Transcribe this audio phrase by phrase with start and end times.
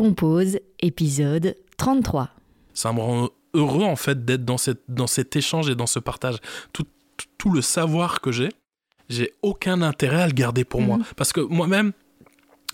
[0.00, 2.30] Compose, épisode 33.
[2.72, 5.98] Ça me rend heureux en fait d'être dans, cette, dans cet échange et dans ce
[5.98, 6.38] partage.
[6.72, 6.86] Tout,
[7.36, 8.48] tout le savoir que j'ai,
[9.10, 10.96] j'ai aucun intérêt à le garder pour moi.
[10.96, 11.04] Mhm.
[11.18, 11.92] Parce que moi-même,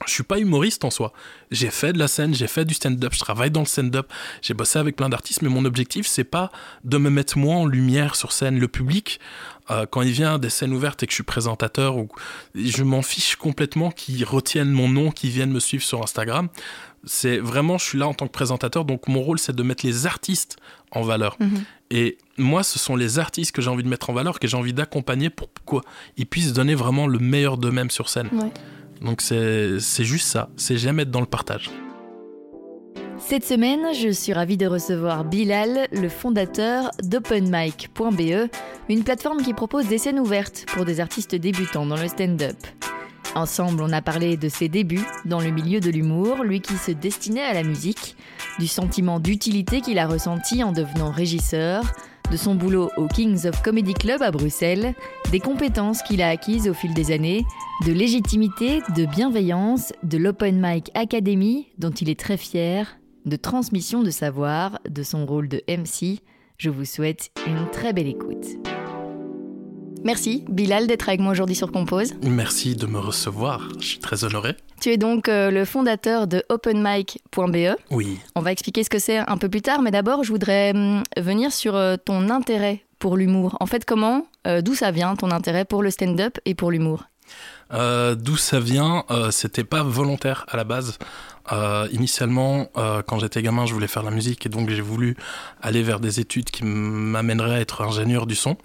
[0.05, 1.13] je suis pas humoriste en soi.
[1.51, 4.13] J'ai fait de la scène, j'ai fait du stand-up, je travaille dans le stand-up,
[4.43, 6.53] j'ai bossé avec plein d'artistes, mais mon objectif, c'est pas
[6.85, 8.59] de me mettre moi en lumière sur scène.
[8.59, 9.21] Le public,
[9.71, 12.09] euh, quand il vient des scènes ouvertes et que je suis présentateur, ou,
[12.55, 16.49] je m'en fiche complètement qu'ils retiennent mon nom, qu'ils viennent me suivre sur Instagram.
[17.05, 19.87] C'est vraiment, je suis là en tant que présentateur, donc mon rôle, c'est de mettre
[19.87, 20.59] les artistes
[20.91, 21.37] en valeur.
[21.41, 21.65] Mhm.
[21.91, 24.57] Et moi, ce sont les artistes que j'ai envie de mettre en valeur, que j'ai
[24.57, 25.83] envie d'accompagner pour quoi
[26.19, 28.29] ils puissent donner vraiment le meilleur d'eux-mêmes sur scène.
[28.33, 28.51] Ouais.
[29.01, 31.71] Donc c'est juste ça, c'est jamais être dans le partage.
[33.19, 38.49] Cette semaine, je suis ravie de recevoir Bilal, le fondateur d'OpenMic.be,
[38.89, 42.57] une plateforme qui propose des scènes ouvertes pour des artistes débutants dans le stand-up.
[43.35, 46.93] Ensemble, on a parlé de ses débuts dans le milieu de l'humour, lui qui se
[46.93, 48.17] destinait à la musique,
[48.59, 51.85] du sentiment d'utilité qu'il a ressenti en devenant régisseur,
[52.31, 54.95] de son boulot au Kings of Comedy Club à Bruxelles,
[55.31, 57.45] des compétences qu'il a acquises au fil des années,
[57.87, 64.03] de légitimité, de bienveillance, de l'Open Mic Academy, dont il est très fier, de transmission
[64.03, 66.21] de savoir, de son rôle de MC.
[66.59, 68.47] Je vous souhaite une très belle écoute.
[70.05, 72.15] Merci Bilal d'être avec moi aujourd'hui sur Compose.
[72.23, 74.55] Merci de me recevoir, je suis très honoré.
[74.81, 77.77] Tu es donc euh, le fondateur de openmic.be.
[77.91, 80.73] Oui, On va expliquer ce que c'est un peu plus tard, mais d'abord, je voudrais
[80.75, 83.57] hum, venir sur euh, ton intérêt pour l'humour.
[83.61, 87.05] En fait, comment, euh, d'où ça vient ton intérêt pour le stand-up et pour l'humour?
[87.73, 90.99] D'où ça vient C'était pas volontaire à la base.
[91.53, 95.17] Euh, initialement, euh, quand j'étais gamin, je voulais faire la musique et donc j'ai voulu
[95.63, 98.57] aller vers des études qui m'amèneraient à être ingénieur du son.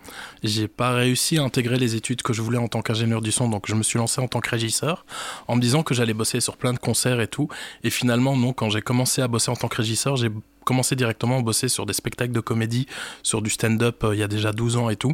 [0.43, 3.49] J'ai pas réussi à intégrer les études que je voulais en tant qu'ingénieur du son,
[3.49, 5.05] donc je me suis lancé en tant que régisseur
[5.47, 7.47] en me disant que j'allais bosser sur plein de concerts et tout.
[7.83, 10.31] Et finalement, non, quand j'ai commencé à bosser en tant que régisseur, j'ai
[10.65, 12.87] commencé directement à bosser sur des spectacles de comédie,
[13.23, 15.13] sur du stand-up euh, il y a déjà 12 ans et tout.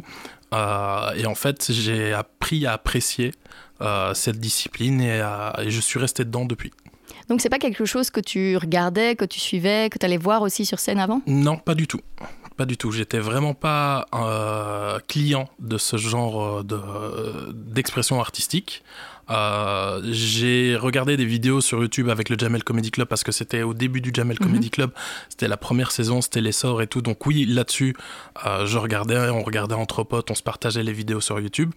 [0.52, 3.32] Et en fait, j'ai appris à apprécier
[4.14, 5.20] cette discipline et
[5.68, 6.72] je suis resté dedans depuis.
[7.28, 10.42] Donc, c'est pas quelque chose que tu regardais, que tu suivais, que tu allais voir
[10.42, 11.20] aussi sur scène avant?
[11.26, 12.00] Non, pas du tout.
[12.56, 12.90] Pas du tout.
[12.90, 18.82] J'étais vraiment pas euh, client de ce genre euh, de, euh, d'expression artistique.
[19.30, 23.62] Euh, j'ai regardé des vidéos sur YouTube avec le Jamel Comedy Club parce que c'était
[23.62, 24.90] au début du Jamel Comedy Club.
[25.28, 27.02] C'était la première saison, c'était l'essor et tout.
[27.02, 27.94] Donc oui, là-dessus,
[28.46, 31.72] euh, je regardais, on regardait entre potes, on se partageait les vidéos sur YouTube.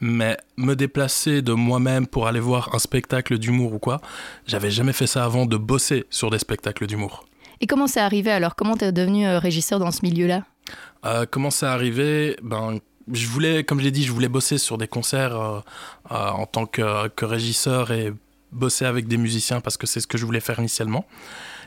[0.00, 4.00] Mais me déplacer de moi-même pour aller voir un spectacle d'humour ou quoi,
[4.46, 7.26] j'avais jamais fait ça avant de bosser sur des spectacles d'humour.
[7.60, 8.56] Et comment c'est arrivé alors?
[8.56, 10.42] Comment tu es devenu euh, régisseur dans ce milieu-là?
[11.04, 12.36] Euh, comment ça arrivé?
[12.42, 12.78] Ben,
[13.12, 15.60] je voulais, comme je l'ai dit, je voulais bosser sur des concerts euh,
[16.10, 18.12] euh, en tant que, que régisseur et
[18.52, 21.06] bosser avec des musiciens parce que c'est ce que je voulais faire initialement.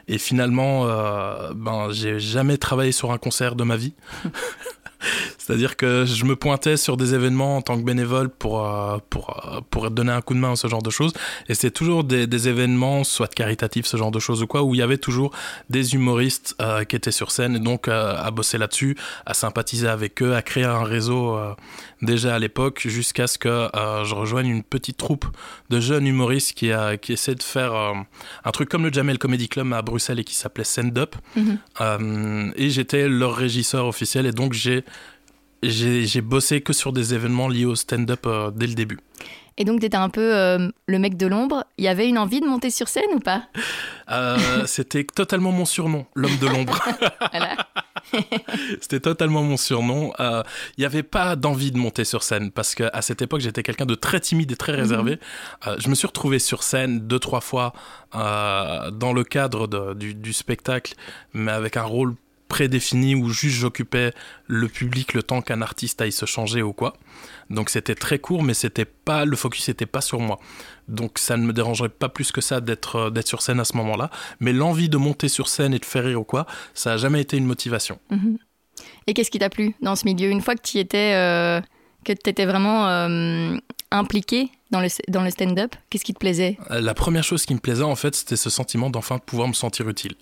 [0.07, 3.93] Et finalement, euh, ben, j'ai jamais travaillé sur un concert de ma vie.
[5.47, 9.29] C'est-à-dire que je me pointais sur des événements en tant que bénévole pour, euh, pour,
[9.47, 11.13] euh, pour donner un coup de main à ce genre de choses.
[11.47, 14.75] Et c'était toujours des, des événements, soit caritatifs, ce genre de choses ou quoi, où
[14.75, 15.31] il y avait toujours
[15.69, 19.87] des humoristes euh, qui étaient sur scène et donc euh, à bosser là-dessus, à sympathiser
[19.87, 21.53] avec eux, à créer un réseau euh,
[22.01, 25.25] déjà à l'époque, jusqu'à ce que je rejoigne une petite troupe
[25.69, 26.71] de jeunes humoristes qui,
[27.01, 30.35] qui essaient de faire un truc comme le Jamel Comedy Club à Bruxelles et qui
[30.35, 31.15] s'appelait Send Up.
[31.35, 32.53] Mhm.
[32.55, 34.83] Et j'étais leur régisseur officiel et donc j'ai
[35.63, 38.99] j'ai bossé que sur des événements liés au stand-up euh, dès le début.
[39.59, 41.63] Et donc, tu étais un peu euh, le mec de l'ombre.
[41.79, 43.41] Il y avait une envie de monter sur scène ou pas?
[44.11, 44.37] Euh,
[44.67, 46.79] C'était totalement mon surnom, l'homme de l'ombre.
[47.31, 47.57] Voilà.
[48.81, 50.13] C'était totalement mon surnom.
[50.19, 50.43] Euh,
[50.77, 53.87] Il n'y avait pas d'envie de monter sur scène parce qu'à cette époque, j'étais quelqu'un
[53.87, 55.19] de très timide et très réservé.
[55.65, 57.73] Euh, je me suis retrouvé sur scène deux, trois fois
[58.13, 60.93] dans le cadre de- du, du spectacle,
[61.33, 62.15] mais avec un rôle
[62.47, 64.13] prédéfini où juste j'occupais
[64.47, 66.93] le public le temps qu'un artiste aille se changer ou quoi.
[67.49, 70.39] Donc c'était très court, mais c'était pas le focus n'était pas sur moi.
[70.87, 73.65] Donc ça ne me dérangerait pas plus que ça d'être euh, d'être sur scène à
[73.65, 74.09] ce moment-là.
[74.39, 77.21] Mais l'envie de monter sur scène et de faire rire ou quoi, ça a jamais
[77.21, 77.99] été une motivation.
[78.09, 78.37] Mhm.
[79.07, 80.29] Et qu'est-ce qui t'a plu dans ce milieu?
[80.29, 81.61] Une fois que tu étais, euh,
[82.05, 83.57] que tu étais vraiment euh,
[83.91, 86.57] impliqué dans le, dans le stand-up, qu'est-ce qui te plaisait?
[86.69, 89.87] La première chose qui me plaisait en fait, c'était ce sentiment d'enfin pouvoir me sentir
[89.89, 90.15] utile.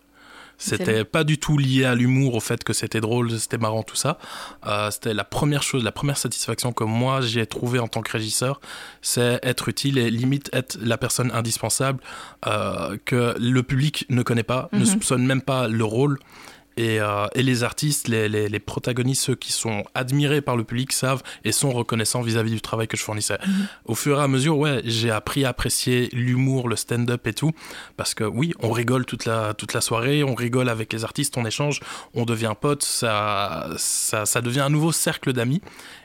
[0.58, 3.96] C'était pas du tout lié à l'humour, au fait que c'était drôle, c'était marrant, tout
[3.96, 4.18] ça.
[4.66, 8.12] Euh, c'était la première chose, la première satisfaction que moi j'ai trouvée en tant que
[8.12, 8.62] régisseur,
[9.02, 12.02] c'est être utile et limite être la personne indispensable
[12.48, 14.86] euh, que le public ne connaît pas, ne Mhm.
[14.86, 16.20] soupçonne même pas le rôle.
[16.78, 20.64] Et, euh, et les artistes, les, les, les, protagonistes, ceux qui sont admirés par le
[20.64, 23.38] public, savent et sont reconnaissants vis-à-vis du travail que je fournissais.
[23.46, 23.68] Mhm.
[23.86, 27.52] Au fur et à mesure, ouais, j'ai appris à apprécier l'humour, le stand-up et tout.
[27.96, 31.38] Parce que oui, on rigole toute la, toute la soirée, on rigole avec les artistes,
[31.38, 31.80] on échange,
[32.14, 35.62] on devient pote, ça, ça, ça devient un nouveau cercle d'amis.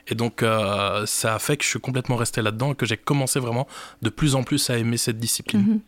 [0.07, 2.97] Et donc, euh, ça a fait que je suis complètement resté là-dedans et que j'ai
[2.97, 3.67] commencé vraiment
[4.01, 5.61] de plus en plus à aimer cette discipline.
[5.61, 5.79] Mhm.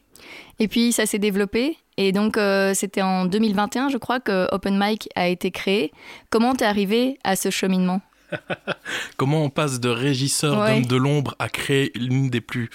[0.60, 1.78] Et puis, ça s'est développé.
[1.98, 5.92] Et donc, euh, c'était en 2021, je crois, que Open Mic a été créé.
[6.30, 8.02] Comment t'es arrivé à ce cheminement?
[9.18, 12.70] Comment on passe de régisseur d'homme de l'ombre à créer l'une des plus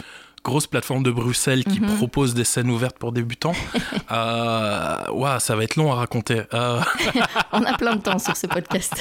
[0.45, 1.97] grosses plateformes de Bruxelles qui mhm.
[1.97, 3.55] propose des scènes ouvertes pour débutants?
[4.13, 6.43] euh, ça va être long à raconter.
[6.55, 6.81] Euh.
[7.53, 8.95] on a plein de temps sur ce podcast.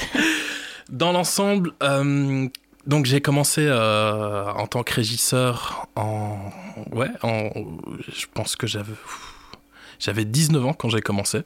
[0.90, 2.48] Dans l'ensemble, euh,
[2.86, 6.38] donc j'ai commencé euh, en tant que régisseur en
[6.92, 7.50] ouais, en,
[8.08, 8.94] je pense que j'avais
[9.98, 11.42] j'avais 19 ans quand j'ai commencé.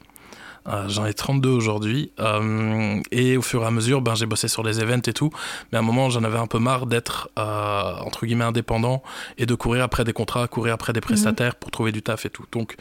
[0.69, 2.13] Euh, j'en ai 32 aujourd'hui.
[2.21, 5.31] Euh, et au fur et à mesure, ben, j'ai bossé sur les events et tout.
[5.71, 9.03] Mais à un moment, j'en avais un peu marre d'être, euh, entre guillemets, indépendant
[9.39, 11.05] et de courir après des contrats, courir après des mhm.
[11.05, 12.45] prestataires pour trouver du taf et tout.
[12.53, 12.77] Donc,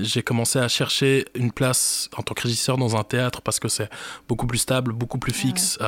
[0.00, 3.68] j'ai commencé à chercher une place en tant que régisseur dans un théâtre parce que
[3.68, 3.90] c'est
[4.28, 5.78] beaucoup plus stable, beaucoup plus fixe.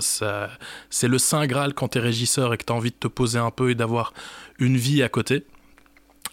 [0.00, 3.08] c'est le saint Graal quand tu es régisseur et que tu as envie de te
[3.08, 4.12] poser un peu et d'avoir
[4.58, 5.44] une vie à côté.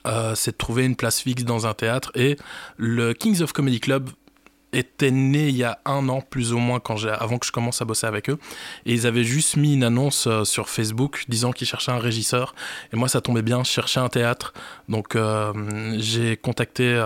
[0.06, 2.12] Euh, c'est de trouver une place fixe dans un théâtre.
[2.16, 2.38] Et
[2.78, 4.10] le Kings of Comedy Club
[4.74, 7.82] était né il y a un an plus ou moins quand avant que je commence
[7.82, 8.38] à bosser avec eux.
[8.86, 12.54] Et ils avaient juste mis une annonce euh, sur Facebook disant qu'ils cherchaient un régisseur.
[12.92, 14.54] Et moi ça tombait bien je cherchais un théâtre.
[14.90, 15.54] Donc euh,
[15.98, 17.02] j'ai contacté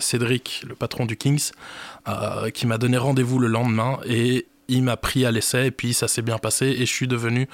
[0.00, 1.52] Cédric le patron du Kings
[2.52, 3.98] qui m'a donné rendez-vous le lendemain.
[4.04, 5.66] Et il m'a pris à l'essai.
[5.66, 6.66] Et puis ça s'est bien passé.
[6.66, 7.48] Et je suis devenu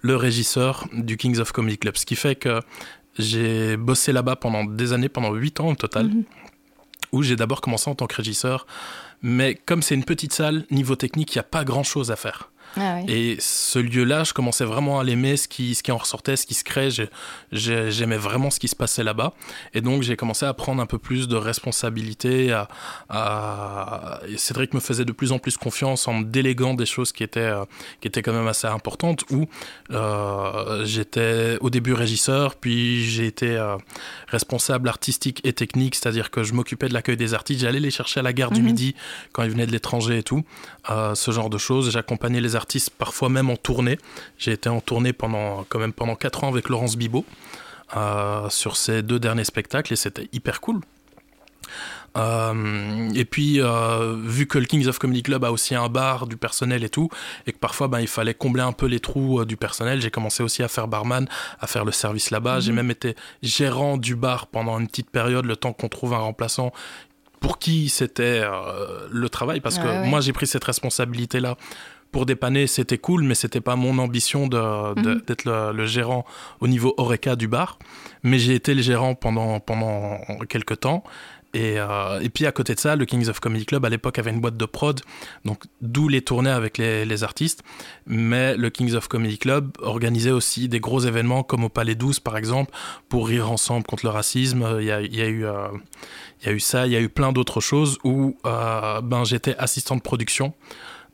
[0.00, 1.96] le régisseur du Kings of Comedy Club.
[1.96, 2.60] Ce qui fait que
[3.18, 6.24] j'ai bossé là-bas pendant des années, pendant 8 ans au total, mhm.
[7.12, 8.66] où j'ai d'abord commencé en tant que régisseur.
[9.22, 12.50] Mais comme c'est une petite salle, niveau technique, il n'y a pas grand-chose à faire.
[12.76, 16.36] Ah et ce lieu-là, je commençais vraiment à l'aimer, ce qui, ce qui en ressortait,
[16.36, 16.88] ce qui se crée.
[17.52, 19.32] J'aimais vraiment ce qui se passait là-bas.
[19.74, 22.52] Et donc, j'ai commencé à prendre un peu plus de responsabilité.
[23.08, 27.22] À, Cédric me faisait de plus en plus confiance en me déléguant des choses qui
[27.22, 27.64] étaient, euh,
[28.00, 29.24] qui étaient quand même assez importantes.
[29.30, 29.46] Où
[29.90, 33.76] euh, j'étais au début régisseur, puis j'ai été euh,
[34.28, 37.60] responsable artistique et technique, c'est-à-dire que je m'occupais de l'accueil des artistes.
[37.60, 38.66] J'allais les chercher à la gare du mhm.
[38.66, 38.94] Midi
[39.32, 40.44] quand ils venaient de l'étranger et tout.
[40.88, 41.90] ce genre de choses.
[41.90, 42.63] J'accompagnais les artistes
[42.96, 43.98] parfois même en tournée.
[44.38, 47.24] J'ai été en tournée pendant, quand même pendant 4 ans avec Laurence Bibot
[47.96, 50.80] euh, sur ces deux derniers spectacles et c'était hyper cool.
[52.16, 56.26] Euh, et puis, euh, vu que le Kings of Comedy Club a aussi un bar,
[56.26, 57.08] du personnel et tout,
[57.46, 60.42] et que parfois ben, il fallait combler un peu les trous du personnel, j'ai commencé
[60.42, 61.28] aussi à faire barman,
[61.60, 62.60] à faire le service là-bas.
[62.60, 62.76] J'ai mhm.
[62.76, 66.72] même été gérant du bar pendant une petite période, le temps qu'on trouve un remplaçant
[67.40, 68.42] pour qui c'était
[69.10, 71.58] le travail, parce que moi j'ai pris cette responsabilité-là
[72.14, 75.22] pour dépanner, c'était cool, mais c'était pas mon ambition mhm.
[75.26, 76.24] d'être le, gérant
[76.60, 77.76] au niveau Oreca du bar.
[78.22, 81.02] Mais j'ai été le gérant pendant, pendant quelques temps.
[81.54, 84.20] Et, euh, et, puis à côté de ça, le Kings of Comedy Club à l'époque
[84.20, 85.00] avait une boîte de prod,
[85.44, 87.64] donc d'où les tournées avec les, artistes.
[88.06, 92.20] Mais le Kings of Comedy Club organisait aussi des gros événements comme au Palais 12
[92.20, 92.72] par exemple,
[93.08, 94.64] pour rire ensemble contre le racisme.
[94.78, 95.66] Il y a, il y a eu, euh,
[96.42, 99.24] il y a eu ça, il y a eu plein d'autres choses où euh, ben,
[99.24, 100.54] j'étais assistant de production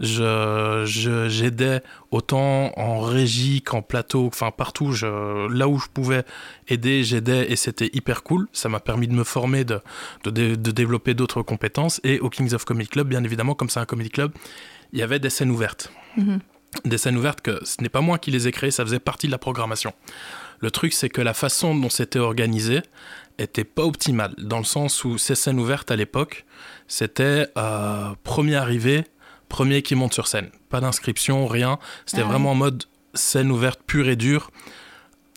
[0.00, 6.24] je j'aidais autant en régie qu'en plateau, enfin partout, je, là où je pouvais
[6.68, 8.48] aider, j'aidais et c'était hyper cool.
[8.52, 9.80] Ça m'a permis de me former, de,
[10.24, 12.00] de, de développer d'autres compétences.
[12.02, 14.32] Et au Kings of Comedy Club, bien évidemment, comme c'est un comedy club,
[14.92, 15.92] il y avait des scènes ouvertes.
[16.18, 16.38] Mm-hmm.
[16.84, 19.26] Des scènes ouvertes que ce n'est pas moi qui les ai créées, ça faisait partie
[19.26, 19.92] de la programmation.
[20.60, 22.80] Le truc, c'est que la façon dont c'était organisé
[23.38, 26.44] était pas optimale, dans le sens où ces scènes ouvertes à l'époque,
[26.86, 29.04] c'était euh, premier arrivé,
[29.50, 30.50] premier qui monte sur scène.
[30.70, 31.78] Pas d'inscription, rien.
[32.06, 34.50] C'était ah vraiment en mode scène ouverte pure et dure.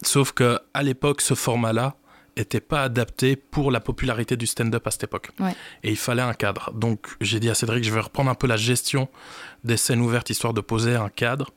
[0.03, 1.97] Sauf que à l'époque, ce format-là
[2.35, 5.31] était pas adapté pour la popularité du stand-up à cette époque.
[5.83, 6.71] Et il fallait un cadre.
[6.73, 9.09] Donc j'ai dit à Cédric, je vais reprendre un peu la gestion
[9.63, 11.51] des scènes ouvertes histoire de poser un cadre.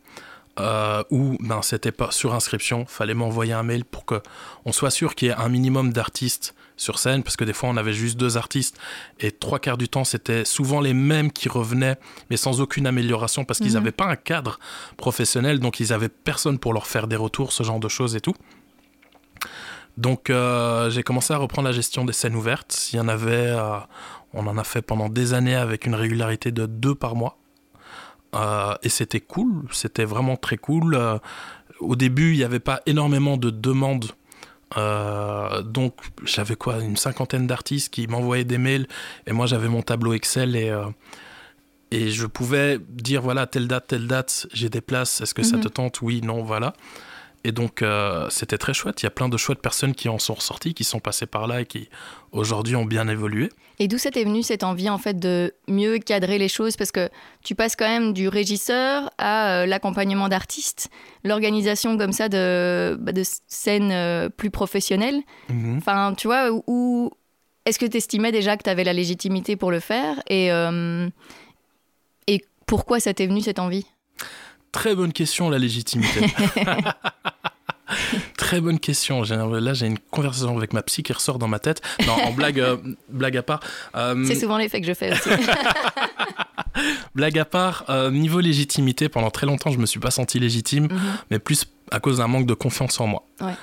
[0.59, 4.23] Euh, où ben, c'était pas sur inscription, fallait m'envoyer un mail pour que
[4.65, 7.69] on soit sûr qu'il y ait un minimum d'artistes sur scène, parce que des fois
[7.69, 8.79] on avait juste deux artistes,
[9.21, 11.97] et trois quarts du temps c'était souvent les mêmes qui revenaient,
[12.31, 13.97] mais sans aucune amélioration, parce qu'ils n'avaient mhm.
[13.97, 14.59] pas un cadre
[14.97, 18.21] professionnel, donc ils avaient personne pour leur faire des retours, ce genre de choses et
[18.23, 18.35] tout.
[19.99, 22.91] Donc euh, j'ai commencé à reprendre la gestion des scènes ouvertes.
[22.93, 23.79] Il y en avait, euh,
[24.33, 27.39] on en a fait pendant des années avec une régularité de deux par mois.
[28.37, 30.97] Euh, et c'était cool, c'était vraiment très cool.
[31.81, 34.13] au début, il n'y avait pas énormément de demandes
[34.77, 38.89] Euh, donc j'avais quoi, une cinquantaine d'artistes qui m'envoyaient des mails
[39.29, 40.87] et moi j'avais mon tableau Excel et, euh,
[41.93, 45.57] et je pouvais dire voilà, telle date, telle date, j'ai des places, est-ce que ça
[45.57, 45.63] Mhm.
[45.63, 46.03] te tente?
[46.03, 46.73] Oui, non, voilà.
[47.47, 50.19] Et donc euh, c'était très chouette, il y a plein de chouettes personnes qui en
[50.19, 51.89] sont ressorties, qui sont passées par là et qui
[52.33, 53.51] aujourd'hui ont bien évolué.
[53.79, 56.77] Et d'où c'était venu cette envie en fait de mieux cadrer les choses?
[56.77, 57.09] Parce que
[57.45, 60.89] tu passes quand même du régisseur à euh, l'accompagnement d'artistes,
[61.23, 65.23] l'organisation comme ça de, bah, de scènes euh, plus professionnelles.
[65.49, 65.77] Mhm.
[65.77, 67.13] Enfin, tu vois, où,
[67.65, 70.21] est-ce que tu estimais déjà que tu avais la légitimité pour le faire?
[70.29, 70.49] Et,
[72.27, 73.87] et pourquoi ça t'est venu cette envie?
[74.77, 76.21] Très bonne question, la légitimité.
[78.37, 79.23] Très bonne question.
[79.23, 81.81] Là, j'ai une conversation avec ma psy qui ressort dans ma tête.
[82.07, 82.77] Non, en blague, euh,
[83.09, 83.61] blague à part.
[83.97, 85.29] euh, C'est souvent l'effet que je fais aussi.
[87.15, 90.85] blague à part, euh, niveau légitimité, pendant très longtemps, je me suis pas senti légitime,
[90.91, 90.99] Mhm.
[91.31, 93.23] mais plus à cause d'un manque de confiance en moi.
[93.41, 93.55] Ouais.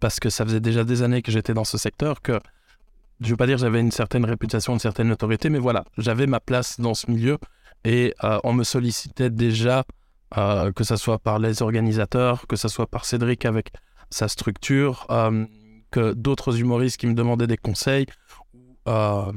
[0.00, 2.38] Parce que ça faisait déjà des années que j'étais dans ce secteur que
[3.20, 6.26] je veux pas dire que j'avais une certaine réputation, une certaine notoriété, mais voilà, j'avais
[6.26, 7.38] ma place dans ce milieu
[7.84, 9.84] et on me sollicitait déjà,
[10.36, 13.70] euh, que ce soit par les organisateurs, que ce soit par Cédric avec
[14.10, 15.46] sa structure, euh,
[15.90, 18.06] que d'autres humoristes qui me demandaient des conseils,
[18.88, 19.32] euh,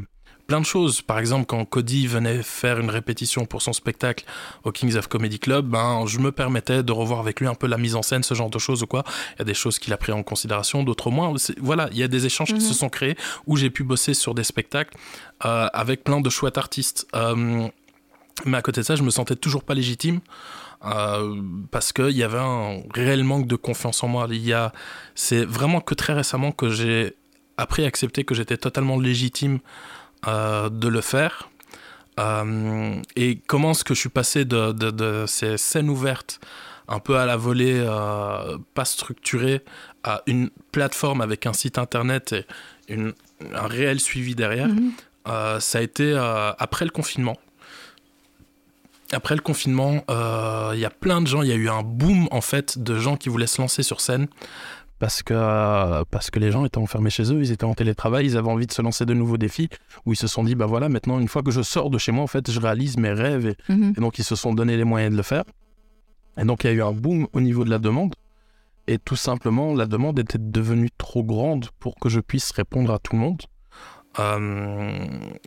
[0.48, 1.02] plein de choses.
[1.02, 4.26] Par exemple, quand Cody venait faire une répétition pour son spectacle
[4.66, 7.68] au Kings of Comedy Club, ben, je me permettais de revoir avec lui un peu
[7.68, 9.04] la mise en scène, ce genre de choses ou quoi.
[9.36, 11.34] Il y a des choses qu'il a pris en considération, d'autres moins.
[11.62, 12.60] Voilà, il y a des échanges qui Mhm.
[12.60, 13.16] se sont créés
[13.48, 14.98] où j'ai pu bosser sur des spectacles
[15.46, 17.08] euh, avec plein de chouettes artistes.
[18.46, 20.20] Mais à côté de ça, je me sentais toujours pas légitime.
[20.86, 24.28] Euh, parce qu'il y avait un réel manque de confiance en moi.
[24.30, 24.72] Il y a,
[25.16, 27.16] c'est vraiment que très récemment que j'ai
[27.58, 29.60] appris à accepter que j'étais totalement légitime
[30.28, 31.50] euh, de le faire.
[32.20, 36.40] Euh, et comment est-ce que je suis passé de, de- de ces scènes ouvertes,
[36.88, 37.86] un peu à la volée,
[38.74, 39.62] pas structurée,
[40.04, 42.34] à une plateforme avec un site internet
[42.90, 43.14] et une-
[43.54, 44.92] un réel suivi derrière, Mhm.
[45.30, 46.14] euh, ça a été
[46.60, 47.38] après le confinement.
[49.14, 51.84] Après le confinement, euh, il y a plein de gens, il y a eu un
[51.84, 54.28] boom en fait de gens qui voulaient se lancer sur scène
[55.00, 58.38] parce que, parce que les gens étaient enfermés chez eux, ils étaient en télétravail, ils
[58.38, 59.68] avaient envie de se lancer de nouveaux défis
[60.06, 62.12] où ils se sont dit bah voilà maintenant une fois que je sors de chez
[62.12, 63.94] moi en fait je réalise mes rêves et, Mhm.
[63.98, 65.44] et donc ils se sont donné les moyens de le faire.
[66.38, 68.14] Et donc il y a eu un boom au niveau de la demande
[68.88, 73.00] et tout simplement la demande était devenue trop grande pour que je puisse répondre à
[73.00, 73.42] tout le monde.
[74.20, 75.06] Euh,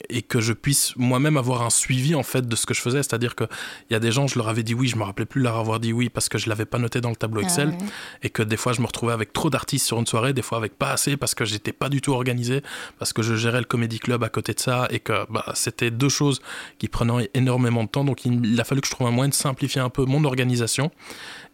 [0.09, 3.03] et que je puisse moi-même avoir un suivi en fait de ce que je faisais,
[3.03, 3.45] c'est-à-dire que
[3.91, 5.59] il y a des gens, je leur avais dit oui, je me rappelais plus leur
[5.59, 7.91] avoir dit oui parce que je l'avais pas noté dans le tableau Excel, Ah ouais.
[8.23, 10.57] et que des fois je me retrouvais avec trop d'artistes sur une soirée, des fois
[10.57, 12.63] avec pas assez parce que j'étais pas du tout organisé,
[12.99, 15.91] parce que je gérais le comédie club à côté de ça et que bah, c'était
[15.91, 16.41] deux choses
[16.79, 18.05] qui prenaient énormément de temps.
[18.05, 20.25] Donc il, il a fallu que je trouve un moyen de simplifier un peu mon
[20.25, 20.91] organisation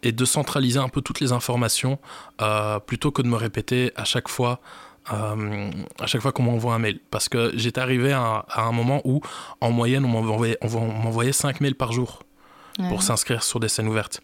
[0.04, 1.98] et de centraliser un peu toutes les informations
[2.40, 4.60] euh, plutôt que de me répéter à chaque fois.
[5.12, 7.00] Euh, à chaque fois qu'on m'envoie un mail.
[7.10, 9.20] Parce que j'étais arrivé à, à un moment où,
[9.60, 12.22] en moyenne, on m'envoyait, on m'envoyait 5 mails par jour
[12.88, 14.22] pour s'inscrire sur des scènes ouvertes.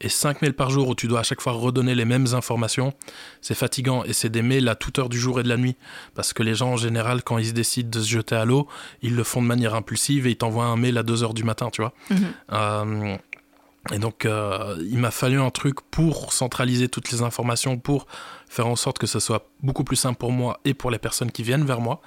[0.00, 2.92] Et 5 mails par jour où tu dois à chaque fois redonner les mêmes informations,
[3.40, 4.02] c'est fatigant.
[4.02, 5.76] Et c'est des mails à toute heure du jour et de la nuit.
[6.14, 8.66] Parce que les gens, en général, quand ils se décident de se jeter à l'eau,
[9.02, 11.44] ils le font de manière impulsive et ils t'envoient un mail à 2 heures du
[11.44, 11.92] matin, tu vois.
[12.10, 12.32] Mhm.
[12.52, 13.16] Euh,
[13.90, 18.06] et donc, euh, il m'a fallu un truc pour centraliser toutes les informations, pour
[18.48, 21.32] faire en sorte que ce soit beaucoup plus simple pour moi et pour les personnes
[21.32, 22.00] qui viennent vers moi.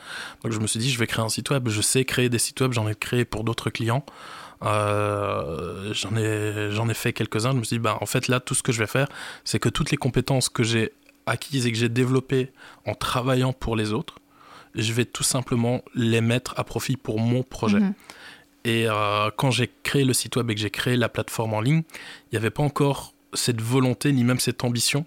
[0.43, 1.67] Donc, je me suis dit, je vais créer un site web.
[1.67, 4.05] Je sais créer des sites web, j'en ai créé pour d'autres clients.
[4.63, 7.51] Euh, j'en ai, j'en ai fait quelques-uns.
[7.51, 9.09] Je me suis dit, bah, en fait, là, tout ce que je vais faire,
[9.43, 10.93] c'est que toutes les compétences que j'ai
[11.25, 12.53] acquises et que j'ai développées
[12.85, 14.15] en travaillant pour les autres,
[14.75, 17.79] je vais tout simplement les mettre à profit pour mon projet.
[17.79, 17.93] Mhm.
[18.65, 21.61] Et euh, quand j'ai créé le site web et que j'ai créé la plateforme en
[21.61, 21.83] ligne,
[22.23, 25.05] il n'y avait pas encore cette volonté ni même cette ambition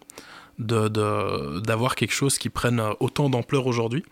[0.58, 4.04] de- d'avoir quelque chose qui prenne autant d'ampleur aujourd'hui.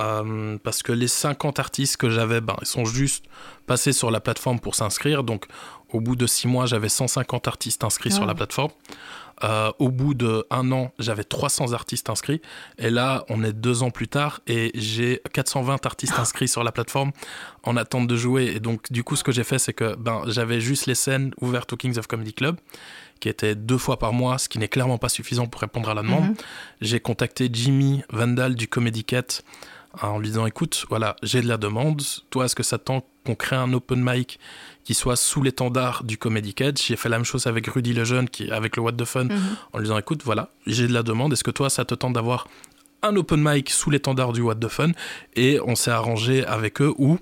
[0.00, 3.24] Euh, parce que les 50 artistes que j'avais, ben, ils sont juste
[3.66, 5.24] passés sur la plateforme pour s'inscrire.
[5.24, 5.46] Donc,
[5.92, 8.26] au bout de six mois, j'avais 150 artistes inscrits sur Ah.
[8.26, 8.70] la plateforme.
[9.44, 12.40] Euh, au bout de un an, j'avais 300 artistes inscrits.
[12.78, 16.72] Et là, on est deux ans plus tard et j'ai 420 artistes inscrits sur la
[16.72, 17.12] plateforme
[17.62, 18.52] en attente de jouer.
[18.54, 21.32] Et donc, du coup, ce que j'ai fait, c'est que ben, j'avais juste les scènes
[21.40, 22.56] ouvertes au Kings of Comedy Club,
[23.20, 25.94] qui étaient deux fois par mois, ce qui n'est clairement pas suffisant pour répondre à
[25.94, 26.30] la demande.
[26.30, 26.34] Mhm.
[26.80, 29.42] J'ai contacté Jimmy Vandal du Comedy Cat
[30.02, 32.02] en lui disant écoute, voilà, j'ai de la demande.
[32.30, 34.38] Toi, est-ce que ça te tente qu'on crée un open mic
[34.84, 38.26] qui soit sous l'étendard du Comedy Cat J'ai fait la même chose avec Rudy Lejeune,
[38.30, 39.38] qui avec le What the Fun, Mhm.
[39.74, 41.34] en lui disant écoute, voilà, j'ai de la demande.
[41.34, 42.48] Est-ce que toi, ça te tente d'avoir
[43.02, 44.92] un open mic sous l'étendard du What the Fun?
[45.36, 47.18] Et on s'est arrangé avec eux où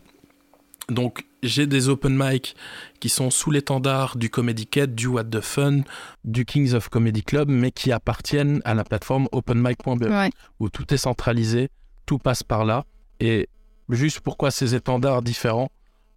[0.88, 2.54] donc j'ai des open mic
[3.00, 5.80] qui sont sous l'étendard du Comedy Cat, du What the Fun,
[6.24, 10.98] du Kings of Comedy Club, mais qui appartiennent à la plateforme openmic.be, où tout est
[10.98, 11.68] centralisé,
[12.06, 12.84] tout passe par là.
[13.18, 13.48] Et
[13.88, 15.70] juste pourquoi ces étendards différents?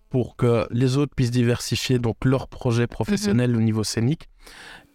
[0.09, 4.29] Pour que les autres puissent diversifier donc leur projet professionnel au niveau scénique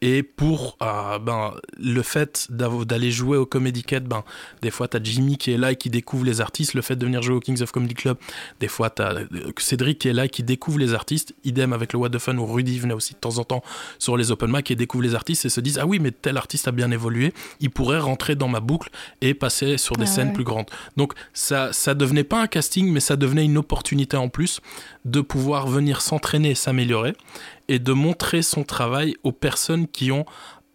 [0.07, 4.23] et pour euh, ben, le fait d'aller jouer au Comedy Cat, ben,
[4.61, 6.75] des fois tu as Jimmy qui est là et qui découvre les artistes.
[6.75, 8.19] Le fait de venir jouer au Kings of Comedy Club,
[8.61, 11.35] des fois tu as euh, Cédric qui est là et qui découvre les artistes.
[11.43, 13.63] Idem avec le What the Fun où Rudy venait aussi de temps en temps
[13.99, 16.37] sur les open mic et découvre les artistes et se disent Ah oui, mais tel
[16.37, 18.91] artiste a bien évolué, il pourrait rentrer dans ma boucle
[19.23, 20.67] et passer sur des ah scènes plus grandes.
[20.99, 24.61] Donc ça, ça devenait pas un casting, mais ça devenait une opportunité en plus
[25.07, 27.15] de pouvoir venir s'entraîner et s'améliorer
[27.69, 30.27] et de montrer son travail aux personnes qui ont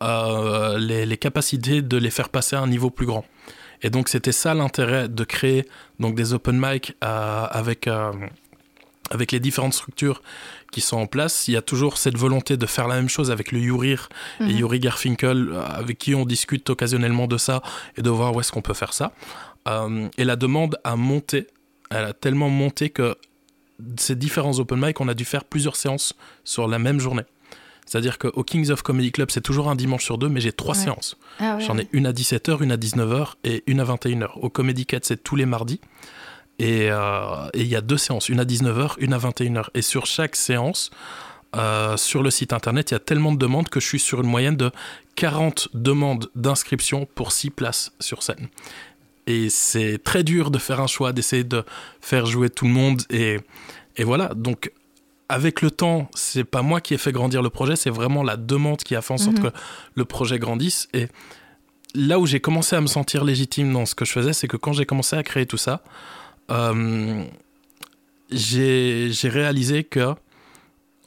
[0.02, 3.26] euh, les, capacités de les faire passer à un niveau plus grand.
[3.82, 5.66] Et donc c'était ça l'intérêt de créer
[6.00, 8.12] donc des open mic euh, avec euh,
[9.12, 10.22] avec les différentes structures
[10.72, 11.48] qui sont en place.
[11.48, 14.08] Il y a toujours cette volonté de faire la même chose avec le Yurir
[14.40, 14.50] et mhm.
[14.52, 17.62] Yuri Garfinkel, avec qui on discute occasionnellement de ça
[17.98, 19.12] et de voir où est-ce qu'on peut faire ça.
[20.18, 21.48] et la demande a monté,
[21.90, 23.16] elle a tellement monté que
[23.98, 27.24] ces différents open mic, on a dû faire plusieurs séances sur la même journée.
[27.86, 30.76] C'est-à-dire qu'au Kings of Comedy Club, c'est toujours un dimanche sur deux, mais j'ai trois
[30.76, 31.18] séances.
[31.40, 34.38] Ah J'en ai une à 17h, une à 19h et une à 21h.
[34.40, 35.82] Au Comedy Cat, c'est tous les mardis.
[36.62, 39.70] Euh, et il y a deux séances, une à 19h, une à 21h.
[39.74, 40.92] Et sur chaque séance,
[41.56, 44.22] euh, sur le site internet, il y a tellement de demandes que je suis sur
[44.22, 44.72] une moyenne de
[45.16, 48.50] 40 demandes d'inscription pour 6 places sur scène.
[49.30, 51.64] Et c'est très dur de faire un choix, d'essayer de
[52.02, 53.04] faire jouer tout le monde.
[53.12, 53.38] Et,
[53.96, 54.72] et voilà, donc
[55.30, 58.38] avec le temps, c'est pas moi qui ai fait grandir le projet, c'est vraiment la
[58.38, 59.52] demande qui a fait en sorte mhm.
[59.52, 59.58] que
[59.94, 60.90] le projet grandisse.
[60.94, 61.08] Et
[61.94, 64.58] là où j'ai commencé à me sentir légitime dans ce que je faisais, c'est que
[64.58, 65.84] quand j'ai commencé à créer tout ça,
[66.50, 67.24] euh,
[68.32, 70.16] j'ai réalisé que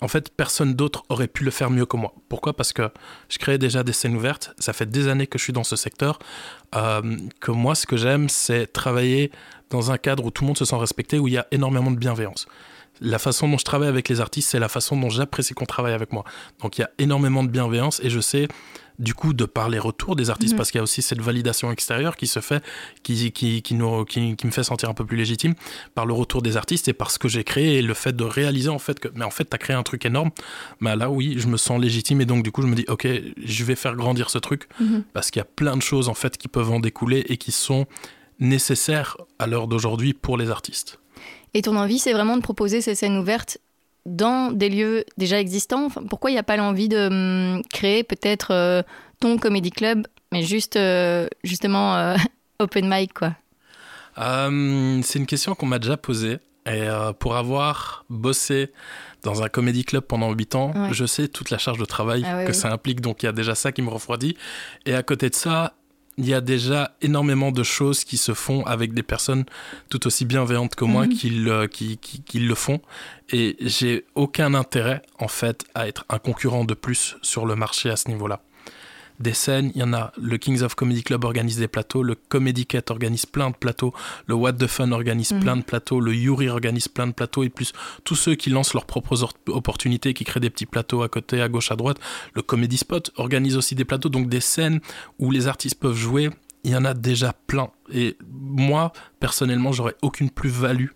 [0.03, 2.13] en fait, personne d'autre aurait pu le faire mieux que moi.
[2.29, 2.55] Pourquoi?
[2.55, 2.91] Parce que
[3.29, 4.53] je crée déjà des scènes ouvertes.
[4.59, 6.19] Ça fait des années que je suis dans ce secteur.
[6.75, 9.31] Euh, que moi, ce que j'aime, c'est travailler
[9.71, 11.93] dans un cadre où tout le monde se sent respecté, où il y a énormément
[11.93, 12.47] de bienveillance.
[13.01, 15.95] La façon dont je travaille avec les artistes, c'est la façon dont j'apprécie qu'on travaille
[15.95, 16.25] avec moi.
[16.61, 18.49] Donc il y a énormément de bienveillance et je sais
[18.99, 20.57] du coup de par les retours des artistes, mhm.
[20.59, 22.63] parce qu'il y a aussi cette validation extérieure qui se fait,
[23.03, 25.55] qui, qui, qui, nous, qui, me fait sentir un peu plus légitime
[25.95, 28.25] par le retour des artistes et par ce que j'ai créé et le fait de
[28.25, 30.31] réaliser en fait que, mais en fait, tu as créé un truc énorme.
[30.81, 33.09] Bah là, oui, je me sens légitime et donc du coup, je me dis, ok,
[33.43, 35.05] je vais faire grandir ce truc mhm.
[35.13, 37.53] parce qu'il y a plein de choses en fait qui peuvent en découler et qui
[37.53, 37.87] sont
[38.39, 40.99] nécessaires à l'heure d'aujourd'hui pour les artistes.
[41.55, 43.59] Et ton envie, c'est vraiment de proposer ces scènes ouvertes
[44.07, 45.89] dans des lieux déjà existants?
[45.89, 47.07] Pourquoi il n'y a pas l'envie de
[47.57, 48.83] hum, créer peut-être euh,
[49.21, 52.17] ton comédie club, mais juste euh, justement euh,
[52.59, 53.35] open mic quoi?
[54.17, 56.39] C'est une question qu'on m'a déjà posée.
[56.65, 56.87] Et
[57.19, 58.71] pour avoir bossé
[59.25, 62.45] dans un comédie club pendant 8 ans, je sais toute la charge de travail ah
[62.45, 63.01] que ça implique.
[63.01, 64.37] Donc il y a déjà ça qui me refroidit.
[64.87, 65.75] Et à côté de ça,
[66.19, 69.45] il y a déjà énormément de choses qui se font avec des personnes
[69.89, 71.15] tout aussi bienveillantes que moi mhm.
[71.15, 72.81] qui, qui, qui, le font.
[73.31, 77.91] Et j'ai aucun intérêt, en fait, à être un concurrent de plus sur le marché
[77.91, 78.41] à ce niveau-là
[79.23, 79.73] des scènes.
[79.75, 82.83] Il y en a, le Kings of Comedy Club organise des plateaux, le Comedy Cat
[82.91, 83.95] organise plein de plateaux,
[84.27, 85.41] le What the Fun organise mhm.
[85.41, 87.73] plein de plateaux, le Yuri organise plein de plateaux, et plus
[88.05, 91.49] tous ceux qui lancent leurs propres opportunités, qui créent des petits plateaux à côté, à
[91.49, 91.99] gauche, à droite.
[92.35, 94.81] Le Comedy Spot organise aussi des plateaux, donc des scènes
[95.19, 96.31] où les artistes peuvent jouer.
[96.65, 97.71] Il y en a déjà plein.
[97.93, 100.91] Et moi, personnellement, j'aurais aucune plus-value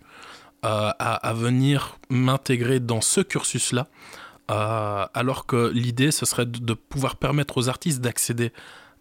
[0.65, 3.87] euh, à, venir m'intégrer dans ce cursus-là.
[4.49, 8.51] Euh, alors que l'idée, ce serait de, pouvoir permettre aux artistes d'accéder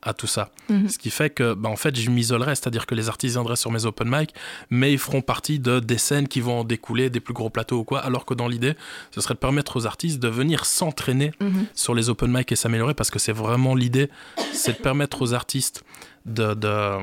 [0.02, 0.50] à tout ça.
[0.68, 0.88] Mhm.
[0.88, 3.70] Ce qui fait que, bah, en fait, je m'isolerais, c'est-à-dire que les artistes viendraient sur
[3.70, 4.34] mes open mic,
[4.70, 7.78] mais ils feront partie de des scènes qui vont en découler, des plus gros plateaux
[7.78, 8.74] ou quoi, alors que dans l'idée,
[9.10, 11.66] ce serait de permettre aux artistes de venir s'entraîner mhm.
[11.74, 14.10] sur les open mic et s'améliorer, parce que c'est vraiment l'idée,
[14.52, 15.84] c'est de permettre aux artistes
[16.24, 16.98] de de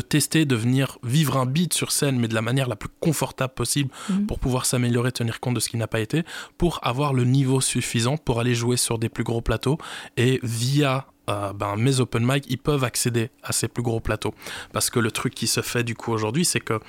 [0.00, 3.54] tester, de venir vivre un beat sur scène, mais de la manière la plus confortable
[3.54, 4.26] possible mhm.
[4.26, 6.24] pour pouvoir s'améliorer, tenir compte de ce qui n'a pas été,
[6.58, 9.78] pour avoir le niveau suffisant pour aller jouer sur des plus gros plateaux.
[10.16, 14.34] Et via euh, ben, mes open mic, ils peuvent accéder à ces plus gros plateaux.
[14.72, 16.80] Parce que le truc qui se fait du coup aujourd'hui, c'est que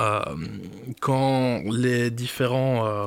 [0.00, 0.22] euh,
[1.00, 2.86] quand les différents...
[2.86, 3.06] Euh,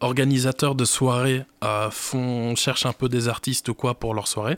[0.00, 4.56] organisateurs de soirées euh, font, cherchent un peu des artistes ou quoi pour leur soirée,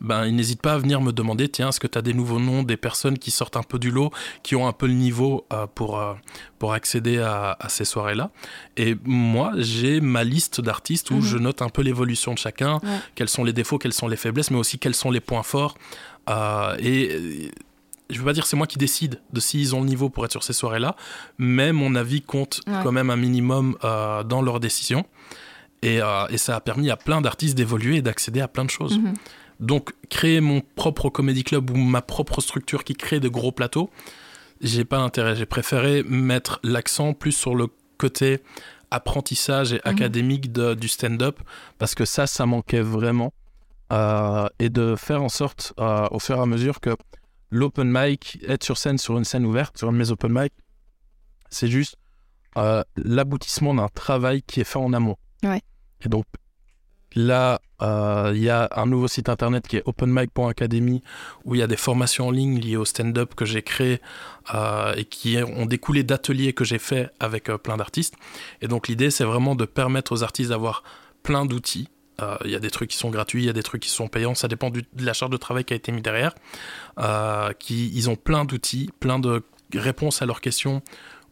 [0.00, 2.40] ben, ils n'hésitent pas à venir me demander tiens, est-ce que tu as des nouveaux
[2.40, 4.10] noms, des personnes qui sortent un peu du lot,
[4.42, 6.14] qui ont un peu le niveau euh, pour, euh,
[6.58, 8.30] pour accéder à, ces soirées-là
[8.76, 11.22] Et moi, j'ai ma liste d'artistes où mhm.
[11.22, 12.80] je note un peu l'évolution de chacun,
[13.14, 15.76] quels sont les défauts, quelles sont les faiblesses, mais aussi quels sont les points forts.
[16.78, 17.50] et
[18.10, 20.30] je veux pas dire c'est moi qui décide de s'ils ont le niveau pour être
[20.30, 20.96] sur ces soirées-là,
[21.38, 25.04] mais mon avis compte quand même un minimum euh, dans leurs décisions.
[25.82, 28.70] Et, euh, et, ça a permis à plein d'artistes d'évoluer et d'accéder à plein de
[28.70, 28.98] choses.
[28.98, 29.14] Mhm.
[29.60, 33.90] Donc, créer mon propre comédie club ou ma propre structure qui crée de gros plateaux,
[34.62, 35.36] j'ai pas l'intérêt.
[35.36, 37.66] J'ai préféré mettre l'accent plus sur le
[37.98, 38.40] côté
[38.90, 39.80] apprentissage et mhm.
[39.84, 41.38] académique de, du stand-up
[41.78, 43.32] parce que ça, ça manquait vraiment.
[43.92, 45.72] Euh, et de faire en sorte,
[46.10, 46.96] au fur et à mesure, que
[47.56, 50.52] l'open mic, être sur scène, sur une scène ouverte, sur une de mes open mic,
[51.50, 51.96] c'est juste
[52.56, 55.16] euh, l'aboutissement d'un travail qui est fait en amont.
[56.04, 56.26] Et donc
[57.14, 61.02] là, euh, il y a un nouveau site internet qui est openmic.academy
[61.44, 64.00] où il y a des formations en ligne liées au stand-up que j'ai créé
[64.54, 68.14] euh, et qui ont découlé d'ateliers que j'ai fait avec plein d'artistes.
[68.60, 70.82] Et donc l'idée, c'est vraiment de permettre aux artistes d'avoir
[71.22, 71.88] plein d'outils
[72.22, 73.90] euh, il y a des trucs qui sont gratuits, il y a des trucs qui
[73.90, 76.34] sont payants, ça dépend de la charge de travail qui a été mis derrière.
[76.98, 79.42] Euh, qui, ils ont plein d'outils, plein de
[79.74, 80.82] réponses à leurs questions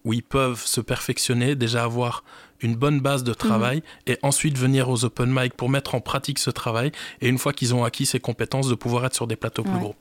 [0.04, 2.24] où ils peuvent se perfectionner, déjà avoir
[2.60, 4.12] une bonne base de travail mhm.
[4.14, 7.52] et ensuite venir aux open mic pour mettre en pratique ce travail et une fois
[7.52, 9.94] qu'ils ont acquis ces compétences de pouvoir être sur des plateaux plus gros.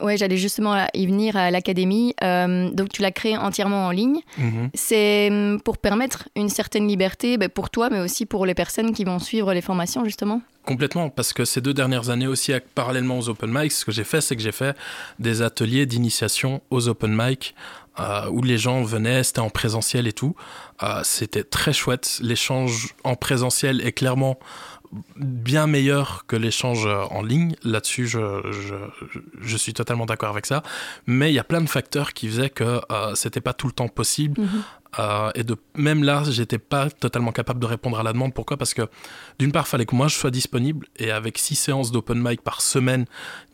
[0.00, 2.14] Ouais, j'allais justement y venir à l'académie.
[2.22, 4.20] Euh, donc, tu l'as créé entièrement en ligne.
[4.36, 4.70] Mhm.
[4.74, 8.92] C'est hum, pour permettre une certaine liberté ben, pour toi, mais aussi pour les personnes
[8.92, 13.18] qui vont suivre les formations, justement Complètement, parce que ces deux dernières années aussi, parallèlement
[13.18, 14.76] aux open mics, ce que j'ai fait, c'est que j'ai fait
[15.18, 17.54] des ateliers d'initiation aux open mics
[18.00, 20.36] euh, où les gens venaient, c'était en présentiel et tout.
[20.82, 22.18] Euh, c'était très chouette.
[22.22, 24.38] L'échange en présentiel est clairement
[25.16, 27.54] bien meilleur que l'échange en ligne.
[27.62, 30.62] Là-dessus, je, suis totalement d'accord avec ça.
[31.06, 33.72] Mais il y a plein de facteurs qui faisaient que euh, c'était pas tout le
[33.72, 34.40] temps possible.
[34.40, 34.62] Mhm.
[34.98, 38.32] Euh, et de même là, j'étais pas totalement capable de répondre à la demande.
[38.34, 38.56] Pourquoi?
[38.56, 38.88] Parce que
[39.38, 42.40] d'une part, il fallait que moi je sois disponible et avec six séances d'open mic
[42.40, 43.04] par semaine,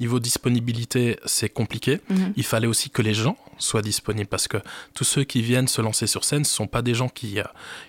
[0.00, 2.00] niveau disponibilité, c'est compliqué.
[2.08, 2.32] Mhm.
[2.36, 4.58] Il fallait aussi que les gens soient disponibles parce que
[4.94, 7.44] tous ceux qui viennent se lancer sur scène, ce sont pas des gens qui, euh,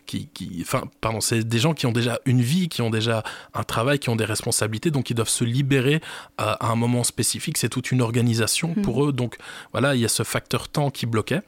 [0.06, 3.24] qui, qui enfin, pardon, c'est des gens qui ont déjà une vie, qui ont déjà
[3.54, 5.96] un travail, qui ont des responsabilités, donc ils doivent se libérer
[6.42, 7.58] euh, à un moment spécifique.
[7.58, 8.82] C'est toute une organisation mhm.
[8.82, 9.14] pour eux.
[9.14, 9.38] Donc
[9.72, 11.42] voilà, il y a ce facteur temps qui bloquait.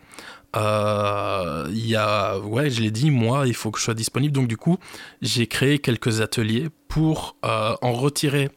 [0.56, 4.34] Euh, il y a, ouais, je l'ai dit, moi, il faut que je sois disponible.
[4.34, 4.78] Donc, du coup,
[5.22, 8.50] j'ai créé quelques ateliers pour euh, en retirer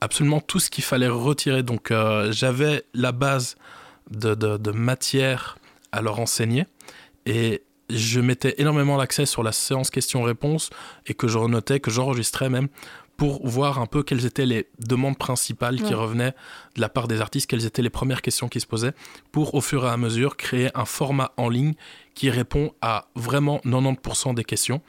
[0.00, 1.62] absolument tout ce qu'il fallait retirer.
[1.62, 3.56] Donc, euh, j'avais la base
[4.10, 5.58] de, de, matière
[5.92, 6.66] à leur enseigner
[7.24, 10.70] et je mettais énormément l'accès sur la séance questions-réponses
[11.06, 12.68] et que je renotais, que j'enregistrais même
[13.16, 16.34] pour voir un peu quelles étaient les demandes principales qui revenaient
[16.74, 18.92] de la part des artistes, quelles étaient les premières questions qui se posaient,
[19.32, 21.74] pour au fur et à mesure créer un format en ligne
[22.14, 24.80] qui répond à vraiment 90% des questions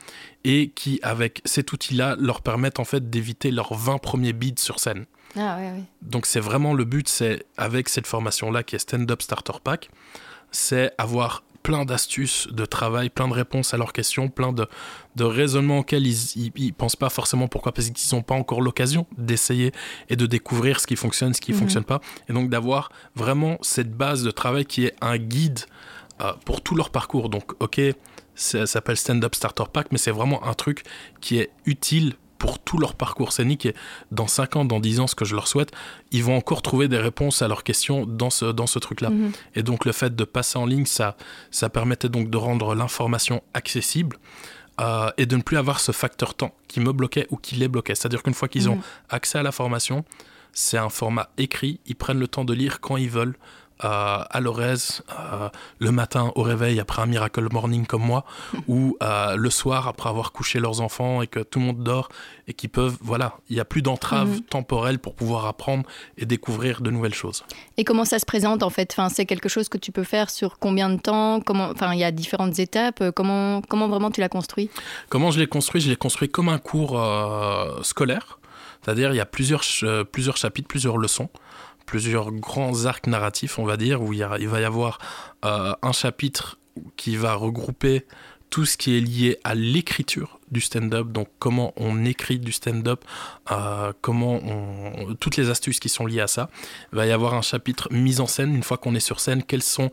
[0.43, 4.79] et qui, avec cet outil-là, leur permettent en fait d'éviter leurs 20 premiers bids sur
[4.79, 5.05] scène.
[5.35, 5.59] Ah,
[6.01, 9.89] Donc c'est vraiment le but, c'est avec cette formation-là qui est Stand Up Starter Pack,
[10.51, 14.65] c'est avoir plein d'astuces de travail, plein de réponses à leurs questions, plein de,
[15.17, 17.49] de raisonnements auxquels ils ne pensent pas forcément.
[17.49, 19.73] Pourquoi Parce qu'ils n'ont pas encore l'occasion d'essayer
[20.07, 21.63] et de découvrir ce qui fonctionne, ce qui ne mhm.
[21.63, 21.99] fonctionne pas.
[22.29, 25.59] Et donc d'avoir vraiment cette base de travail qui est un guide
[26.21, 27.27] euh, pour tout leur parcours.
[27.27, 27.81] Donc, ok,
[28.33, 30.83] ça s'appelle Stand Up Starter Pack, mais c'est vraiment un truc
[31.19, 33.75] qui est utile pour tout leur parcours scénique et
[34.11, 35.71] dans 5 ans, dans 10 ans, ce que je leur souhaite,
[36.11, 39.09] ils vont encore trouver des réponses à leurs questions dans ce, dans ce truc-là.
[39.09, 39.31] Mhm.
[39.55, 41.17] Et donc le fait de passer en ligne, ça,
[41.51, 44.17] ça permettait donc de rendre l'information accessible.
[44.79, 47.67] Euh, et de ne plus avoir ce facteur temps qui me bloquait ou qui les
[47.67, 47.95] bloquait.
[47.95, 48.81] C'est-à-dire qu'une fois qu'ils ont mhm.
[49.09, 50.05] accès à la formation,
[50.53, 53.35] c'est un format écrit, ils prennent le temps de lire quand ils veulent,
[53.79, 58.25] à Lorez euh, le matin au réveil après un miracle morning comme moi,
[58.67, 62.09] ou euh, le soir après avoir couché leurs enfants et que tout le monde dort
[62.47, 64.41] et qui peuvent, voilà, il n'y a plus d'entrave mhm.
[64.41, 65.83] temporelle pour pouvoir apprendre
[66.17, 67.43] et découvrir de nouvelles choses.
[67.77, 68.91] Et comment ça se présente en fait?
[68.91, 71.41] Enfin, C'est quelque chose que tu peux faire sur combien de temps?
[71.41, 73.11] Comment, enfin, Il y a différentes étapes.
[73.15, 74.69] Comment, comment vraiment tu l'as construit?
[75.09, 75.81] Comment je l'ai construit?
[75.81, 78.39] Je l'ai construit comme un cours euh, scolaire.
[78.83, 79.63] C'est-à-dire, il y a plusieurs,
[80.11, 81.29] plusieurs chapitres, plusieurs leçons
[81.87, 84.99] plusieurs grands arcs narratifs, on va dire, où il, va y avoir
[85.43, 86.59] euh, un chapitre
[86.97, 88.05] qui va regrouper
[88.51, 93.03] tout ce qui est lié à l'écriture du stand-up, donc comment on écrit du stand-up,
[93.51, 94.39] euh, comment
[95.19, 96.49] toutes les astuces qui sont liées à ça.
[96.93, 99.43] Il va y avoir un chapitre mise en scène, une fois qu'on est sur scène,
[99.43, 99.91] quels sont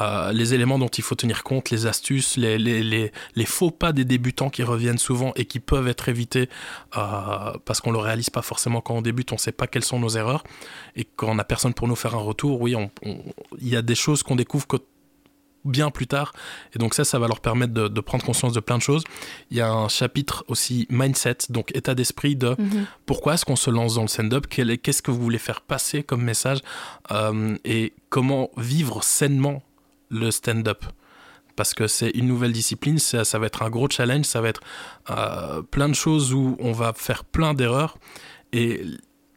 [0.00, 3.10] euh, les éléments dont il faut tenir compte, les astuces, les,
[3.46, 6.48] faux pas des débutants qui reviennent souvent et qui peuvent être évités
[6.96, 9.66] euh, parce qu'on ne le réalise pas forcément quand on débute, on ne sait pas
[9.66, 10.44] quelles sont nos erreurs.
[10.96, 13.94] Et quand on n'a personne pour nous faire un retour, oui, il y a des
[13.94, 14.66] choses qu'on découvre
[15.64, 16.32] bien plus tard.
[16.74, 19.04] Et donc ça, ça va leur permettre de, prendre conscience de plein de choses.
[19.50, 22.86] Il y a un chapitre aussi mindset, donc état d'esprit de mhm.
[23.06, 26.22] pourquoi est-ce qu'on se lance dans le stand-up, qu'est-ce que vous voulez faire passer comme
[26.22, 26.60] message?
[27.10, 29.62] Euh, et comment vivre sainement
[30.10, 30.84] le stand-up?
[31.56, 34.48] Parce que c'est une nouvelle discipline, ça, ça, va être un gros challenge, ça va
[34.48, 34.60] être
[35.10, 37.96] euh, plein de choses où on va faire plein d'erreurs.
[38.52, 38.82] Et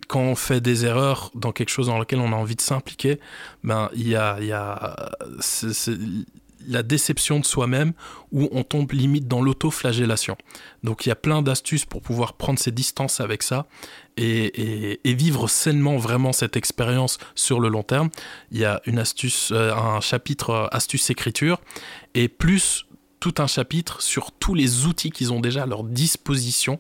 [0.08, 3.20] quand on fait des erreurs dans quelque chose dans lequel on a envie de s'impliquer,
[3.64, 4.96] ben il y a,
[6.68, 7.94] la déception de soi-même
[8.32, 10.38] où on tombe limite dans l'autoflagellation.
[10.84, 13.68] Donc il y a plein d'astuces pour pouvoir prendre ses distances avec ça
[14.18, 18.10] et, et, vivre sainement vraiment cette expérience sur le long terme.
[18.52, 21.62] Il y a une astuce, euh, un chapitre euh, astuce écriture
[22.16, 22.87] et plus
[23.32, 26.80] tout un chapitre sur tous les outils qu'ils ont déjà à leur disposition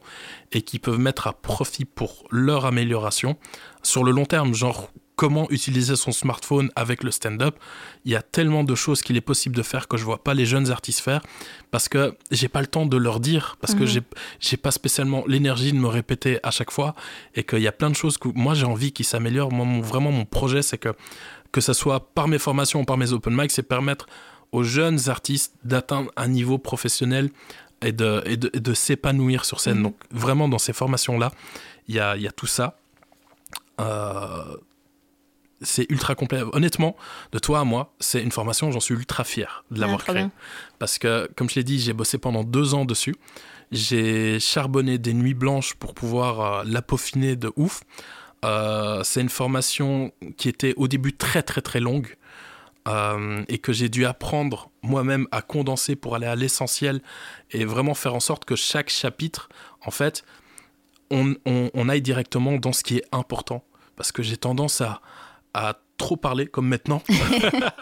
[0.53, 3.36] et qui peuvent mettre à profit pour leur amélioration
[3.83, 7.55] sur le long terme, genre comment utiliser son smartphone avec le stand-up.
[8.05, 10.33] Il y a tellement de choses qu'il est possible de faire que je vois pas
[10.33, 11.21] les jeunes artistes faire
[11.71, 13.88] parce que j'ai pas le temps de leur dire parce que mhm.
[13.88, 14.01] j'ai
[14.39, 16.95] j'ai pas spécialement l'énergie de me répéter à chaque fois
[17.36, 19.51] et qu'il y a plein de choses que moi j'ai envie qui s'améliorent.
[19.51, 20.93] Moi vraiment mon projet c'est que
[21.51, 24.07] que ça soit par mes formations ou par mes open mic, c'est permettre
[24.51, 27.29] aux jeunes artistes d'atteindre un niveau professionnel
[27.81, 29.77] et de, et de, s'épanouir sur scène.
[29.77, 29.83] Mhm.
[29.83, 31.31] Donc vraiment dans ces formations-là,
[31.88, 32.79] il y a, y a, tout ça.
[33.79, 34.57] Euh,
[35.62, 36.41] c'est ultra complet.
[36.53, 36.95] Honnêtement,
[37.31, 40.27] de toi à moi, c'est une formation, j'en suis ultra fier de l'avoir ah, créée.
[40.79, 43.15] Parce que, comme je l'ai dit, j'ai bossé pendant deux ans dessus.
[43.71, 47.81] J'ai charbonné des nuits blanches pour pouvoir euh, la peaufiner de ouf.
[48.45, 52.15] Euh, c'est une formation qui était au début très très très longue.
[52.88, 57.02] Euh, et que j'ai dû apprendre moi-même à condenser pour aller à l'essentiel
[57.52, 59.50] et vraiment faire en sorte que chaque chapitre,
[59.86, 60.23] en fait,
[61.10, 63.63] on, aille directement dans ce qui est important.
[63.95, 65.02] Parce que j'ai tendance à,
[65.97, 67.02] trop parler, comme maintenant,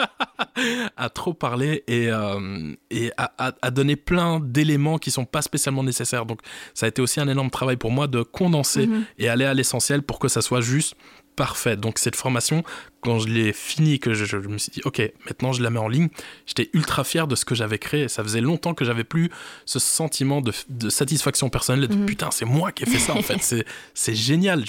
[0.97, 6.25] à trop parler et, euh, et à, donner plein d'éléments qui sont pas spécialement nécessaires.
[6.25, 6.39] Donc
[6.73, 9.05] ça a été aussi un énorme travail pour moi de condenser mhm.
[9.17, 10.95] et aller à l'essentiel pour que ça soit juste
[11.35, 11.75] parfait.
[11.75, 12.63] Donc cette formation,
[13.01, 15.87] quand je l'ai finie, que je, me suis dit, ok, maintenant je la mets en
[15.87, 16.09] ligne,
[16.45, 18.07] j'étais ultra fier de ce que j'avais créé.
[18.07, 19.29] Ça faisait longtemps que j'avais plus
[19.65, 20.51] ce sentiment de,
[20.89, 22.05] satisfaction personnelle, de mhm.
[22.05, 24.63] putain, c'est moi qui ai fait ça en fait, c'est génial,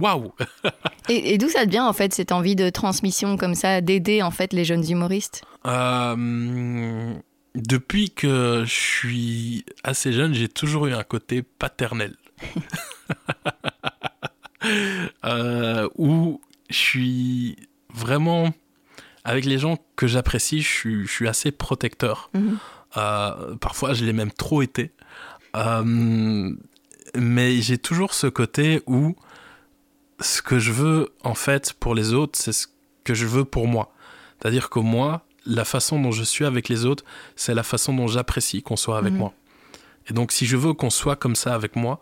[0.00, 0.32] waouh
[1.08, 4.30] Et, d'où ça te vient en fait cette envie de transmission comme ça, d'aider en
[4.30, 5.42] fait les jeunes humoristes?
[5.66, 7.14] Euh,
[7.54, 12.14] Depuis que je suis assez jeune, j'ai toujours eu un côté paternel.
[15.24, 17.56] Euh, où je suis
[17.92, 18.52] vraiment
[19.24, 22.30] avec les gens que j'apprécie, je suis, assez protecteur.
[22.34, 22.58] Mhm.
[22.96, 24.92] Euh, parfois, je l'ai même trop été.
[25.56, 26.54] Euh,
[27.14, 29.16] mais j'ai toujours ce côté où
[30.20, 32.68] ce que je veux, en fait, pour les autres, c'est ce
[33.04, 33.92] que je veux pour moi.
[34.40, 37.04] C'est-à-dire que moi, la façon dont je suis avec les autres,
[37.36, 39.18] c'est la façon dont j'apprécie qu'on soit avec mhm.
[39.18, 39.34] moi.
[40.08, 42.00] Et donc, si je veux qu'on soit comme ça avec moi,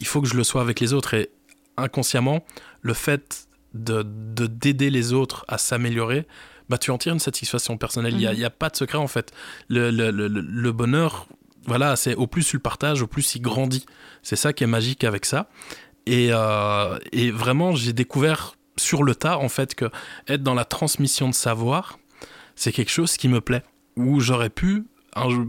[0.00, 1.14] il faut que je le sois avec les autres.
[1.14, 1.30] Et
[1.78, 2.44] inconsciemment,
[2.82, 6.26] le fait de d'aider les autres à s'améliorer,
[6.68, 8.14] bah, tu en tires une satisfaction personnelle.
[8.14, 9.32] Il n'y a, a, pas de secret, en fait.
[9.68, 11.26] Le, le, le, bonheur,
[11.66, 13.86] voilà, c'est au plus tu le partages, au plus il grandit.
[14.22, 15.48] C'est ça qui est magique avec ça.
[16.06, 19.86] Et, euh, et vraiment, j'ai découvert sur le tas, en fait, que
[20.28, 21.98] être dans la transmission de savoir,
[22.54, 23.62] c'est quelque chose qui me plaît.
[23.96, 24.84] Où j'aurais pu,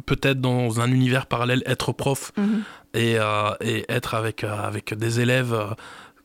[0.05, 2.63] peut-être dans un univers parallèle, être prof mhm.
[2.93, 5.75] et, euh, et, être avec, euh, avec des élèves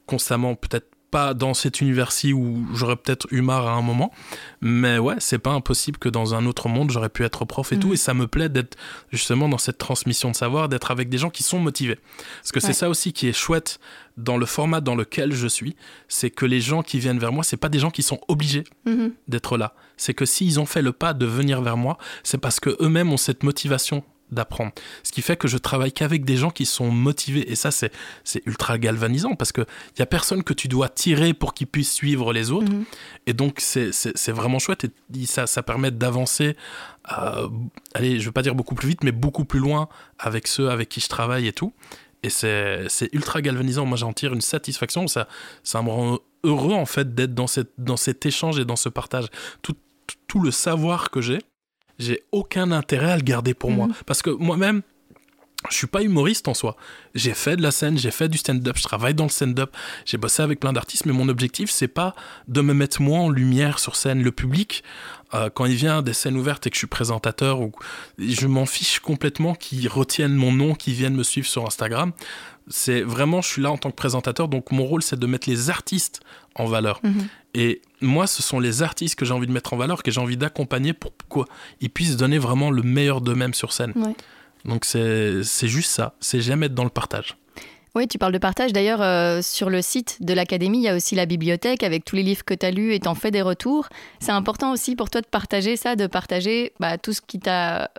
[0.06, 4.10] constamment, peut-être pas dans cet univers-ci où j'aurais peut-être eu marre à un moment,
[4.60, 7.78] mais ouais, c'est pas impossible que dans un autre monde j'aurais pu être prof et
[7.78, 7.92] tout, mm.
[7.92, 8.76] et ça me plaît d'être
[9.12, 12.00] justement dans cette transmission de savoir, d'être avec des gens qui sont motivés.
[12.40, 13.78] Parce que c'est ça aussi qui est chouette
[14.16, 15.76] dans le format dans lequel je suis,
[16.08, 18.64] c'est que les gens qui viennent vers moi, c'est pas des gens qui sont obligés
[18.84, 19.12] mm-hmm.
[19.28, 19.76] d'être là.
[19.96, 23.12] C'est que s'ils ont fait le pas de venir vers moi, c'est parce que eux-mêmes
[23.12, 24.02] ont cette motivation
[24.34, 24.72] d'apprendre.
[25.02, 27.50] Ce qui fait que je travaille qu'avec des gens qui sont motivés.
[27.50, 27.92] Et ça, c'est,
[28.46, 29.66] ultra galvanisant parce qu'il
[29.98, 32.70] n'y a personne que tu dois tirer pour qu'ils puissent suivre les autres.
[32.70, 32.84] Mhm.
[33.26, 33.90] Et donc, c'est,
[34.32, 34.84] vraiment chouette.
[34.84, 36.56] Et ça, ça permet d'avancer,
[37.16, 37.48] euh,
[37.94, 40.70] allez, je ne veux pas dire beaucoup plus vite, mais beaucoup plus loin avec ceux
[40.70, 41.72] avec qui je travaille et tout.
[42.22, 43.84] Et c'est, ultra galvanisant.
[43.84, 45.06] Moi, j'en tire une satisfaction.
[45.08, 45.28] Ça,
[45.62, 48.88] ça me rend heureux, en fait, d'être dans, cette, dans cet échange et dans ce
[48.88, 49.26] partage.
[49.62, 49.76] Tout,
[50.26, 51.38] tout le savoir que j'ai,
[51.98, 53.88] j'ai aucun intérêt à le garder pour moi.
[53.88, 53.94] Mhm.
[54.06, 54.82] Parce que moi-même,
[55.70, 56.76] je suis pas humoriste en soi.
[57.14, 60.18] J'ai fait de la scène, j'ai fait du stand-up, je travaille dans le stand-up, j'ai
[60.18, 62.14] bossé avec plein d'artistes, mais mon objectif, c'est pas
[62.48, 64.22] de me mettre moi en lumière sur scène.
[64.22, 64.84] Le public,
[65.32, 67.72] euh, quand il vient des scènes ouvertes et que je suis présentateur, ou
[68.18, 72.12] je m'en fiche complètement qu'ils retiennent mon nom, qu'ils viennent me suivre sur Instagram.
[72.68, 75.48] C'est vraiment, je suis là en tant que présentateur, donc mon rôle, c'est de mettre
[75.48, 76.20] les artistes
[76.56, 77.00] en valeur.
[77.02, 77.26] Mhm.
[77.54, 80.20] Et moi, ce sont les artistes que j'ai envie de mettre en valeur, que j'ai
[80.20, 81.12] envie d'accompagner pour
[81.78, 83.92] qu'ils puissent donner vraiment le meilleur d'eux-mêmes sur scène.
[83.96, 84.14] Ouais.
[84.64, 87.36] Donc c'est juste ça, c'est jamais être dans le partage.
[87.96, 88.72] Oui, tu parles de partage.
[88.72, 92.16] D'ailleurs, euh, sur le site de l'Académie, il y a aussi la bibliothèque avec tous
[92.16, 93.88] les livres que tu as lus et t'en fais des retours.
[94.18, 97.92] C'est important aussi pour toi de partager ça, de partager bah, tout ce qui t'a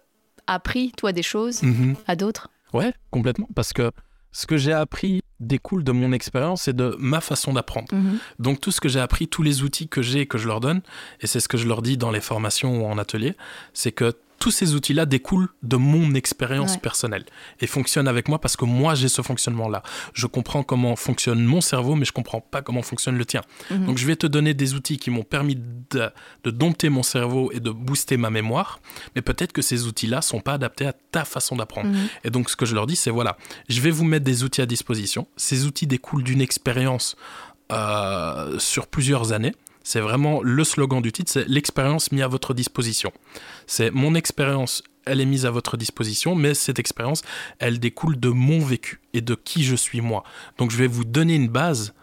[0.47, 1.95] appris, toi, des choses Mhm.
[2.07, 2.49] à d'autres.
[2.73, 3.47] Ouais, complètement.
[3.55, 3.91] Parce que
[4.33, 7.93] ce que j'ai appris découle de mon expérience et de ma façon d'apprendre.
[7.93, 8.17] Mhm.
[8.39, 10.59] Donc tout ce que j'ai appris, tous les outils que j'ai et que je leur
[10.59, 10.81] donne,
[11.21, 13.35] et c'est ce que je leur dis dans les formations ou en atelier,
[13.73, 16.79] c'est que tous ces outils-là découlent de mon expérience Ouais.
[16.79, 17.25] personnelle
[17.61, 19.81] et fonctionnent avec moi parce que moi j'ai ce fonctionnement-là.
[20.13, 23.41] Je comprends comment fonctionne mon cerveau, mais je comprends pas comment fonctionne le tien.
[23.71, 23.85] Mhm.
[23.85, 26.09] Donc je vais te donner des outils qui m'ont permis de,
[26.43, 28.79] de dompter mon cerveau et de booster ma mémoire,
[29.15, 31.89] mais peut-être que ces outils-là sont pas adaptés à ta façon d'apprendre.
[31.89, 32.07] Mhm.
[32.23, 33.37] Et donc, ce que je leur dis, c'est voilà,
[33.69, 35.27] je vais vous mettre des outils à disposition.
[35.37, 37.15] Ces outils découlent d'une expérience
[37.71, 39.53] euh, sur plusieurs années.
[39.85, 43.11] C'est vraiment le slogan du titre, c'est l'expérience mise à votre disposition.
[43.67, 47.21] C'est mon expérience, elle est mise à votre disposition, mais cette expérience,
[47.59, 50.23] elle découle de mon vécu et de qui je suis moi.
[50.57, 51.93] Donc, je vais vous donner une base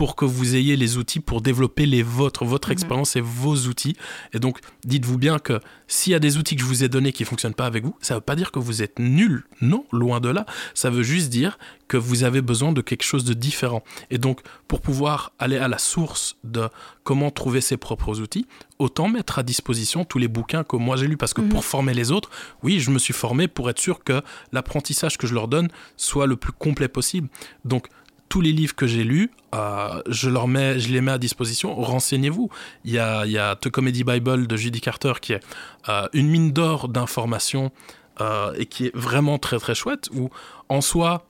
[0.00, 2.72] pour que vous ayez les outils pour développer les vôtres, votre Mhm.
[2.72, 3.96] expérience et vos outils.
[4.32, 7.12] Et donc, dites-vous bien que s'il y a des outils que je vous ai donnés
[7.12, 9.44] qui ne fonctionnent pas avec vous, ça ne veut pas dire que vous êtes nul.
[9.60, 10.46] Non, loin de là.
[10.72, 13.82] Ça veut juste dire que vous avez besoin de quelque chose de différent.
[14.10, 16.70] Et donc, pour pouvoir aller à la source de
[17.04, 18.46] comment trouver ses propres outils,
[18.78, 21.18] autant mettre à disposition tous les bouquins que moi j'ai lus.
[21.18, 21.50] Parce que Mhm.
[21.50, 22.30] pour former les autres,
[22.62, 26.26] oui, je me suis formé pour être sûr que l'apprentissage que je leur donne soit
[26.26, 27.28] le plus complet possible.
[27.66, 27.88] Donc,
[28.30, 31.74] tous les livres que j'ai lus, euh, je, les mets à disposition.
[31.74, 32.48] Renseignez-vous.
[32.84, 35.40] Il y a, The Comedy Bible de Judy Carter qui est
[35.88, 37.72] euh, une mine d'or d'informations
[38.20, 40.08] euh, et qui est vraiment très très chouette.
[40.14, 40.30] Où
[40.68, 41.26] en soi,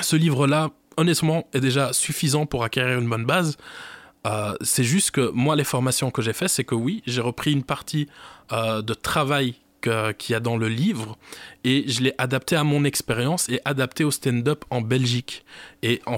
[0.00, 3.58] ce livre-là, honnêtement, est déjà suffisant pour acquérir une bonne base.
[4.60, 7.64] C'est juste que moi, les formations que j'ai faites, c'est que oui, j'ai repris une
[7.64, 8.06] partie
[8.52, 11.18] de travail que- qu'il y a dans le livre
[11.64, 15.44] et je l'ai adapté à mon expérience et adapté au stand-up en Belgique
[15.82, 16.16] et en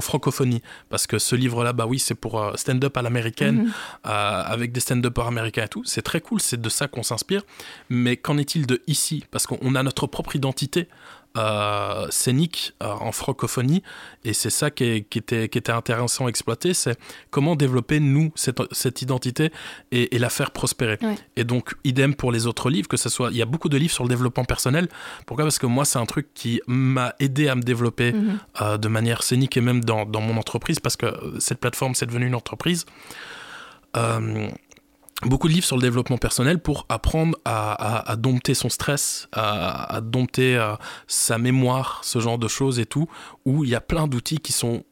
[0.00, 0.62] francophonie.
[0.88, 3.72] Parce que ce livre-là, bah oui, c'est pour euh, stand-up à l'américaine, Mhm.
[4.06, 5.82] euh, avec des stand-uppers américains et tout.
[5.84, 7.42] C'est très cool, c'est de ça qu'on s'inspire.
[7.90, 9.24] Mais qu'en est-il de ici?
[9.30, 10.88] Parce qu'on a notre propre identité
[11.36, 13.82] euh, scénique euh, en francophonie
[14.24, 16.98] et c'est ça qui, est- qui était, qui était intéressant à exploiter, c'est
[17.30, 19.52] comment développer nous cette, cette identité
[19.92, 20.98] et, et la faire prospérer.
[21.02, 21.14] Ouais.
[21.36, 23.76] Et donc idem pour les autres livres, que ce soit, il y a beaucoup de
[23.76, 24.88] livres sur le développement personnel.
[25.26, 25.44] Pourquoi?
[25.44, 28.38] Parce que moi c'est un truc qui m'a aidé à me développer Mhm.
[28.62, 31.06] euh, de manière scénique et même dans, dans mon entreprise parce que
[31.38, 32.84] cette plateforme c'est devenu une entreprise.
[35.24, 39.28] Beaucoup de livres sur le développement personnel pour apprendre à, à- à dompter son stress,
[39.32, 40.74] à, à dompter euh,
[41.06, 43.08] sa mémoire, ce genre de choses et tout,
[43.46, 44.84] où il y a plein d'outils qui sont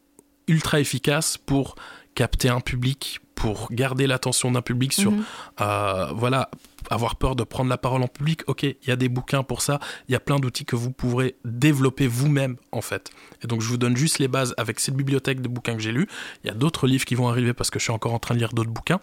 [0.49, 1.75] ultra efficaces pour
[2.15, 5.25] capter un public, pour garder l'attention d'un public sur, Mhm.
[5.61, 6.51] euh, voilà,
[6.91, 8.43] avoir peur de prendre la parole en public.
[8.47, 10.91] Ok, il y a des bouquins pour ça, il y a plein d'outils que vous
[10.91, 13.11] pourrez développer vous-même en fait.
[13.43, 15.93] Et donc je vous donne juste les bases avec cette bibliothèque de bouquins que j'ai
[15.93, 16.09] lus.
[16.45, 18.35] Il y a d'autres livres qui vont arriver parce que je suis encore en train
[18.35, 19.01] de lire d'autres bouquins.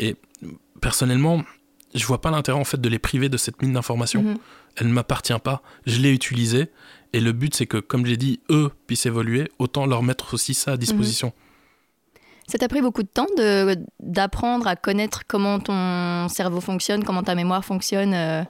[0.00, 0.16] Et
[0.80, 1.42] personnellement,
[1.94, 4.22] je vois pas l'intérêt en fait de les priver de cette mine d'informations.
[4.22, 4.38] Mhm.
[4.76, 5.62] Elle ne m'appartient pas.
[5.86, 6.70] Je l'ai utilisée.
[7.12, 10.54] Et le but, c'est que, comme j'ai dit, eux puissent évoluer, autant leur mettre aussi
[10.54, 11.32] ça à disposition.
[12.46, 17.22] Ça t'a pris beaucoup de temps de- d'apprendre à connaître comment ton cerveau fonctionne, comment
[17.22, 18.42] ta mémoire fonctionne euh.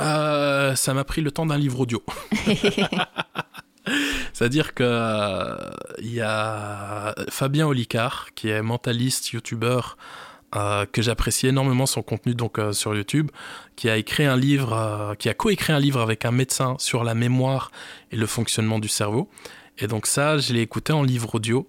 [0.00, 2.02] Euh, ça m'a pris le temps d'un livre audio.
[4.32, 5.56] C'est-à-dire que euh,
[6.00, 9.96] il y a Fabien Olicard, qui est mentaliste, youtubeur,
[10.56, 13.30] euh, que j'apprécie énormément son contenu donc euh, sur YouTube,
[13.74, 17.02] qui a écrit un livre, euh, qui a coécrit un livre avec un médecin sur
[17.02, 17.72] la mémoire
[18.12, 19.28] et le fonctionnement du cerveau.
[19.78, 21.66] Et donc ça, je l'ai écouté en livre audio.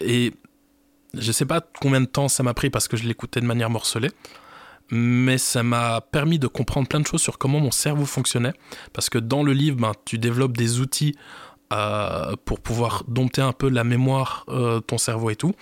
[0.00, 0.32] Et
[1.14, 3.70] je sais pas combien de temps ça m'a pris parce que je l'écoutais de manière
[3.70, 4.10] morcelée
[4.90, 8.52] mais ça m'a permis de comprendre plein de choses sur comment mon cerveau fonctionnait.
[8.92, 11.16] Parce que dans le livre, ben, tu développes des outils
[12.44, 14.46] pour pouvoir dompter un peu la mémoire,
[14.86, 15.54] ton cerveau et tout.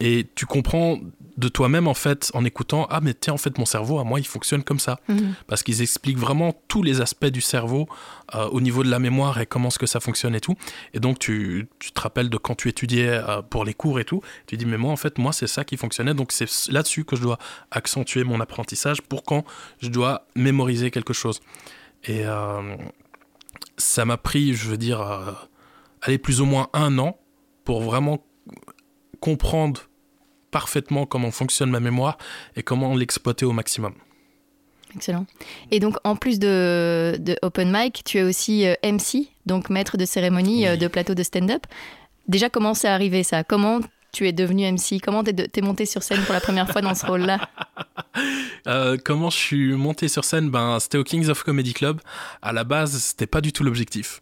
[0.00, 0.98] Et tu comprends
[1.36, 4.20] de toi-même, en fait, en écoutant, ah mais tiens, en fait, mon cerveau, à moi,
[4.20, 4.98] il fonctionne comme ça.
[5.08, 5.34] Mhm.
[5.46, 7.88] Parce qu'ils expliquent vraiment tous les aspects du cerveau
[8.34, 10.54] euh, au niveau de la mémoire et comment est-ce que ça fonctionne et tout.
[10.94, 14.04] Et donc, tu, tu te rappelles de quand tu étudiais euh, pour les cours et
[14.04, 14.20] tout.
[14.46, 16.14] Tu dis, mais moi, en fait, moi, c'est ça qui fonctionnait.
[16.14, 17.38] Donc, c'est là-dessus que je dois
[17.70, 19.44] accentuer mon apprentissage pour quand
[19.80, 21.40] je dois mémoriser quelque chose.
[22.04, 22.76] Et euh,
[23.76, 25.00] ça m'a pris, je veux dire,
[26.02, 27.18] aller plus ou moins un an
[27.64, 28.24] pour vraiment
[29.20, 29.87] comprendre
[30.50, 32.18] parfaitement comment fonctionne ma mémoire
[32.56, 33.94] et comment l'exploiter au maximum.
[34.94, 35.26] Excellent.
[35.70, 39.96] Et donc, en plus de, de Open Mic, tu es aussi euh, MC, donc maître
[39.96, 41.66] de cérémonie euh, de plateau de stand-up.
[42.26, 43.44] Déjà, comment c'est arrivé ça?
[43.44, 43.80] Comment
[44.12, 46.94] tu es devenu MC Comment t'es, es monté sur scène pour la première fois dans
[46.94, 47.38] ce rôle-là?
[48.66, 50.50] Euh, Comment je suis monté sur scène?
[50.50, 52.00] Ben, C'était au Kings of Comedy Club.
[52.42, 54.20] À la base, c'était pas du tout l'objectif.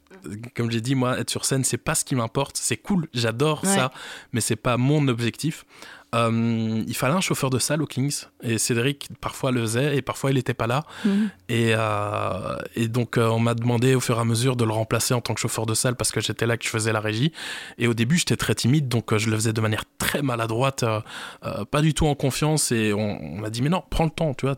[0.55, 2.57] Comme j'ai dit, moi, être sur scène, c'est pas ce qui m'importe.
[2.57, 3.91] C'est cool, j'adore ça,
[4.33, 5.65] mais c'est pas mon objectif.
[6.15, 10.03] Euh, il fallait un chauffeur de salle au Kings et Cédric parfois le faisait et
[10.03, 10.85] parfois il n'était pas là.
[11.05, 11.31] Mhm.
[11.49, 14.71] Et, euh, et, donc euh, on m'a demandé au fur et à mesure de le
[14.71, 17.01] remplacer en tant que chauffeur de salle parce que j'étais là que je faisais la
[17.01, 17.33] régie.
[17.79, 20.85] Et au début j'étais très timide donc je le faisais de manière très maladroite,
[21.71, 22.71] pas du tout en confiance.
[22.71, 24.55] Et on, m'a dit mais non, prends le temps, tu vois,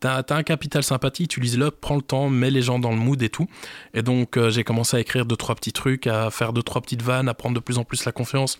[0.00, 2.90] T'as as un capital sympathie, tu lises le prends le temps, mets les gens dans
[2.90, 3.48] le mood et tout.
[3.92, 7.02] Et donc j'ai commencé à écrire deux trois petits trucs, à faire deux trois petites
[7.02, 8.58] vannes, à prendre de plus en plus la confiance.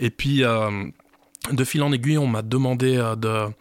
[0.00, 0.42] Et puis
[1.52, 3.52] de fil en aiguille, on m'a demandé euh, de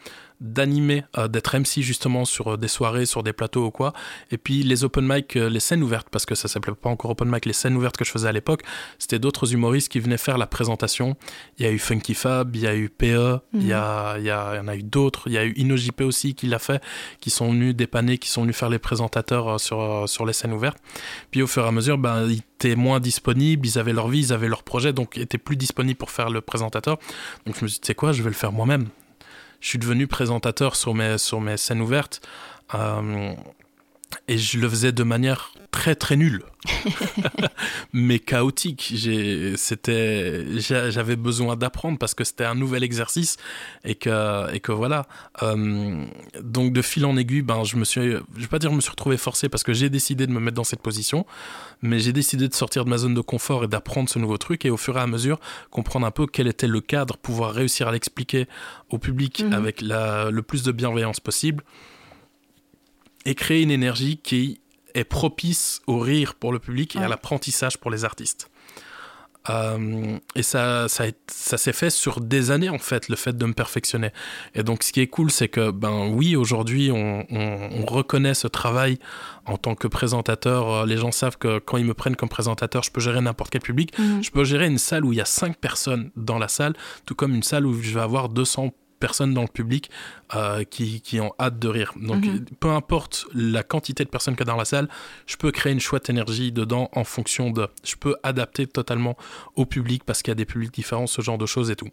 [0.42, 3.94] d'animer, euh, d'être MC justement sur euh, des soirées, sur des plateaux ou quoi.
[4.32, 7.30] Et puis les open mic, les scènes ouvertes, parce que ça s'appelait pas encore open
[7.30, 8.64] mic, les scènes ouvertes que je faisais à l'époque,
[9.00, 11.16] c'était d'autres humoristes qui venaient faire la présentation.
[11.58, 14.26] Il y a eu Funky Fab, il y a eu PE, il, y a, il,
[14.26, 15.28] y a, il y en a eu d'autres.
[15.28, 16.82] Il y a eu InnoJP aussi qui l'a fait,
[17.20, 20.78] qui sont venus dépanner, qui sont venus faire les présentateurs sur, sur les scènes ouvertes.
[21.32, 24.34] Puis au fur et à mesure, ben, étaient moins disponibles, ils avaient leur vie, ils
[24.34, 26.98] avaient leur projet, donc étaient plus disponibles pour faire le présentateur.
[27.46, 28.88] Donc je me suis dit, tu sais quoi, je vais le faire moi-même.
[29.62, 32.22] Je suis devenu présentateur sur mes, sur mes scènes ouvertes.
[32.74, 33.34] Euh,
[34.28, 36.44] et je le faisais de manière très très nulle,
[37.94, 38.94] mais chaotique.
[39.56, 43.38] C'était, j'avais besoin d'apprendre parce que c'était un nouvel exercice
[43.84, 45.08] et que et que voilà.
[45.44, 46.04] Euh,
[46.42, 48.82] donc de fil en aiguille, ben je me suis, je vais pas dire je me
[48.82, 51.26] suis retrouvé forcé parce que j'ai décidé de me mettre dans cette position,
[51.82, 54.66] mais j'ai décidé de sortir de ma zone de confort et d'apprendre ce nouveau truc
[54.66, 57.88] et au fur et à mesure comprendre un peu quel était le cadre, pouvoir réussir
[57.88, 58.48] à l'expliquer
[58.90, 59.54] au public mhm.
[59.54, 61.64] avec la, le plus de bienveillance possible
[63.26, 64.60] et créer une énergie qui
[64.96, 68.50] est propice au rire pour le public et à l'apprentissage pour les artistes.
[69.50, 73.46] Euh, et ça, ça, ça s'est fait sur des années en fait, le fait de
[73.46, 74.10] me perfectionner.
[74.56, 78.48] Et donc, ce qui est cool, c'est que, ben oui, aujourd'hui, on, on, reconnaît ce
[78.48, 78.98] travail
[79.46, 80.72] en tant que présentateur.
[80.72, 83.52] Euh, les gens savent que quand ils me prennent comme présentateur, je peux gérer n'importe
[83.52, 83.98] quel public.
[84.00, 84.24] Mhm.
[84.24, 86.74] Je peux gérer une salle où il y a cinq personnes dans la salle,
[87.06, 89.90] tout comme une salle où je vais avoir 200 personnes dans le public
[90.36, 91.94] euh, qui, qui, ont hâte de rire.
[91.96, 92.46] Donc, mhm.
[92.60, 94.90] peu importe la quantité de personnes qu'il y a dans la salle,
[95.26, 97.68] je peux créer une chouette énergie dedans en fonction de.
[97.84, 99.18] Je peux adapter totalement
[99.56, 101.90] au public parce qu'il y a des publics différents, ce genre de choses et tout.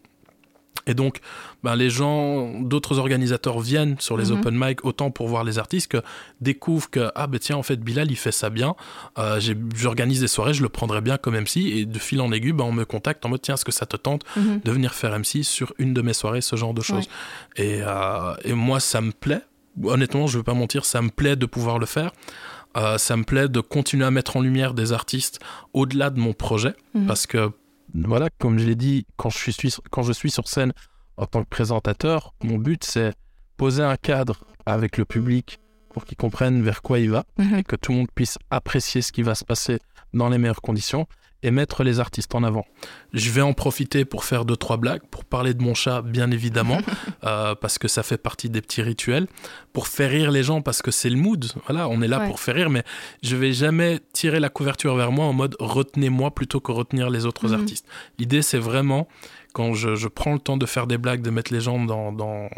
[0.85, 1.19] Et donc,
[1.63, 4.39] ben, les gens, d'autres organisateurs viennent sur les mhm.
[4.39, 6.01] open mic autant pour voir les artistes que
[6.41, 8.75] découvrent que, ah ben tiens, en fait, Bilal, il fait ça bien.
[9.17, 9.39] Euh,
[9.75, 11.57] J'organise des soirées, je le prendrais bien comme MC.
[11.57, 13.85] Et de fil en aiguille, ben, on me contacte en mode, tiens, est-ce que ça
[13.85, 14.61] te tente mhm.
[14.63, 17.07] de venir faire MC sur une de mes soirées, ce genre de choses.
[17.55, 19.41] Et, euh, et, moi, ça me plaît.
[19.83, 22.11] Honnêtement, je ne veux pas mentir, ça me plaît de pouvoir le faire.
[22.75, 25.39] Euh, ça me plaît de continuer à mettre en lumière des artistes
[25.73, 26.73] au-delà de mon projet.
[26.93, 27.05] Mhm.
[27.05, 27.51] Parce que
[27.93, 30.73] voilà, comme je l'ai dit, quand je, suis, quand je suis sur scène
[31.17, 33.13] en tant que présentateur, mon but c'est
[33.57, 37.55] poser un cadre avec le public pour qu'ils comprennent vers quoi il va mhm.
[37.59, 39.79] et que tout le monde puisse apprécier ce qui va se passer
[40.13, 41.07] dans les meilleures conditions
[41.43, 42.65] et mettre les artistes en avant.
[43.11, 46.31] Je vais en profiter pour faire deux, trois blagues, pour parler de mon chat, bien
[46.31, 46.79] évidemment,
[47.25, 49.27] euh, parce que ça fait partie des petits rituels,
[49.73, 51.45] pour faire rire les gens, parce que c'est le mood.
[51.67, 52.83] Voilà, on est là pour faire rire, mais
[53.21, 57.25] je vais jamais tirer la couverture vers moi en mode retenez-moi plutôt que retenir les
[57.25, 57.53] autres mhm.
[57.55, 57.85] artistes.
[58.17, 59.07] L'idée, c'est vraiment
[59.53, 62.49] quand je, prends le temps de faire des blagues, de mettre les gens dans, dans,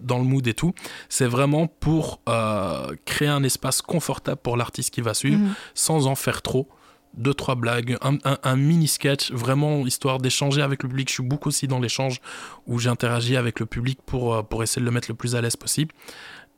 [0.00, 0.72] dans le mood et tout,
[1.08, 5.54] c'est vraiment pour euh, créer un espace confortable pour l'artiste qui va suivre, mhm.
[5.74, 6.68] sans en faire trop
[7.14, 11.08] deux, trois blagues, un, mini sketch, vraiment histoire d'échanger avec le public.
[11.08, 12.20] Je suis beaucoup aussi dans l'échange
[12.66, 15.40] où j'interagis avec le public pour, euh, pour essayer de le mettre le plus à
[15.40, 15.92] l'aise possible.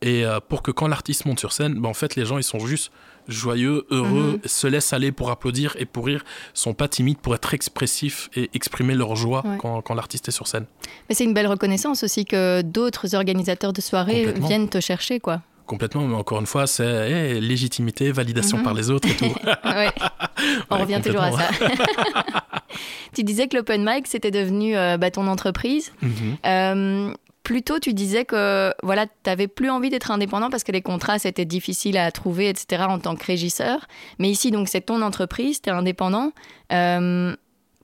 [0.03, 2.44] Et euh, pour que quand l'artiste monte sur scène, ben, en fait, les gens, ils
[2.44, 2.90] sont juste
[3.28, 4.40] joyeux, heureux, mhm.
[4.44, 6.24] se laissent aller pour applaudir et pour rire,
[6.55, 10.48] sont pas timides pour être expressifs et exprimer leur joie quand, quand l'artiste est sur
[10.48, 10.66] scène.
[11.09, 15.40] Mais c'est une belle reconnaissance aussi que d'autres organisateurs de soirées viennent te chercher, quoi.
[15.73, 18.62] Complètement, mais encore une fois, c'est légitimité, validation mhm.
[18.62, 19.25] par les autres et tout.
[20.70, 21.49] On revient toujours à ça.
[23.14, 25.91] tu disais que l'open mic, c'était devenu euh, bah, ton entreprise.
[26.03, 26.37] Mhm.
[26.45, 30.73] Euh, plus tôt, tu disais que voilà, tu n'avais plus envie d'être indépendant parce que
[30.73, 33.87] les contrats, c'était difficile à trouver, etc., en tant que régisseur.
[34.18, 36.33] Mais ici, donc, c'est ton entreprise, tu es indépendant.
[36.70, 37.35] Euh,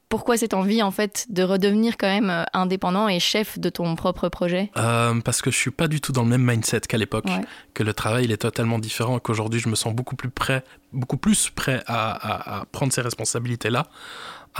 [0.08, 3.94] pourquoi cette envie en fait de redevenir quand même euh, indépendant et chef de ton
[3.94, 4.70] propre projet?
[4.76, 7.26] Euh, Parce que je suis pas du tout dans le même mindset qu'à l'époque,
[7.74, 11.18] que le travail il est totalement différent, qu'aujourd'hui je me sens beaucoup plus prêt, beaucoup
[11.18, 13.88] plus prêt à, prendre ces responsabilités là.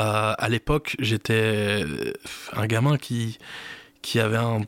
[0.01, 1.85] Euh, à l'époque, j'étais
[2.53, 3.39] un gamin qui
[4.03, 4.61] qui avait un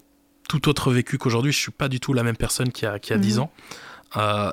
[0.49, 1.53] tout autre vécu qu'aujourd'hui.
[1.53, 3.43] Je suis pas du tout la même personne qui a qui a 10 mhm.
[3.43, 3.53] ans.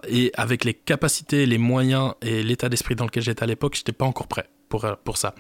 [0.09, 3.93] et avec les capacités, les moyens et l'état d'esprit dans lequel j'étais à l'époque, j'étais
[3.93, 5.34] pas encore prêt pour, pour ça.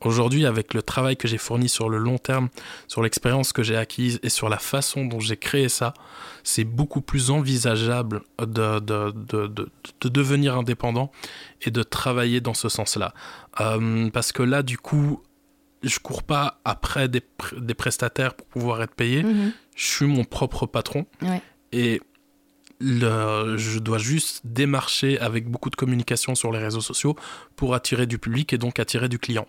[0.00, 2.48] Aujourd'hui, avec le travail que j'ai fourni sur le long terme,
[2.88, 5.94] sur l'expérience que j'ai acquise et sur la façon dont j'ai créé ça,
[6.42, 11.12] c'est beaucoup plus envisageable de, de, de, de, devenir indépendant
[11.62, 13.14] et de travailler dans ce sens-là.
[13.60, 15.22] Euh, parce que là, du coup,
[15.82, 17.22] je cours pas après des,
[17.56, 19.22] des prestataires pour pouvoir être payé.
[19.22, 19.52] Mm-hmm.
[19.76, 21.06] Je suis mon propre patron.
[21.72, 22.02] Et
[22.82, 27.16] je dois juste démarcher avec beaucoup de communication sur les réseaux sociaux
[27.56, 29.46] pour attirer du public et donc attirer du client.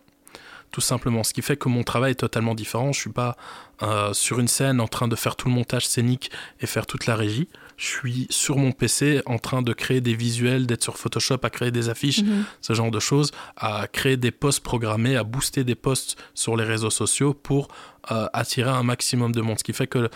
[0.74, 1.24] Tout simplement.
[1.24, 2.92] Ce qui fait que mon travail est totalement différent.
[2.94, 3.38] Je suis pas
[3.84, 6.32] euh, sur une scène en train de faire tout le montage scénique
[6.62, 7.48] et faire toute la régie.
[7.78, 11.52] Je suis sur mon PC en train de créer des visuels, d'être sur Photoshop, à
[11.52, 12.46] créer des affiches, mhm.
[12.62, 16.64] ce genre de choses, à créer des posts programmés, à booster des posts sur les
[16.64, 17.68] réseaux sociaux pour
[18.12, 19.60] euh, attirer un maximum de monde.
[19.60, 20.10] Ce qui fait que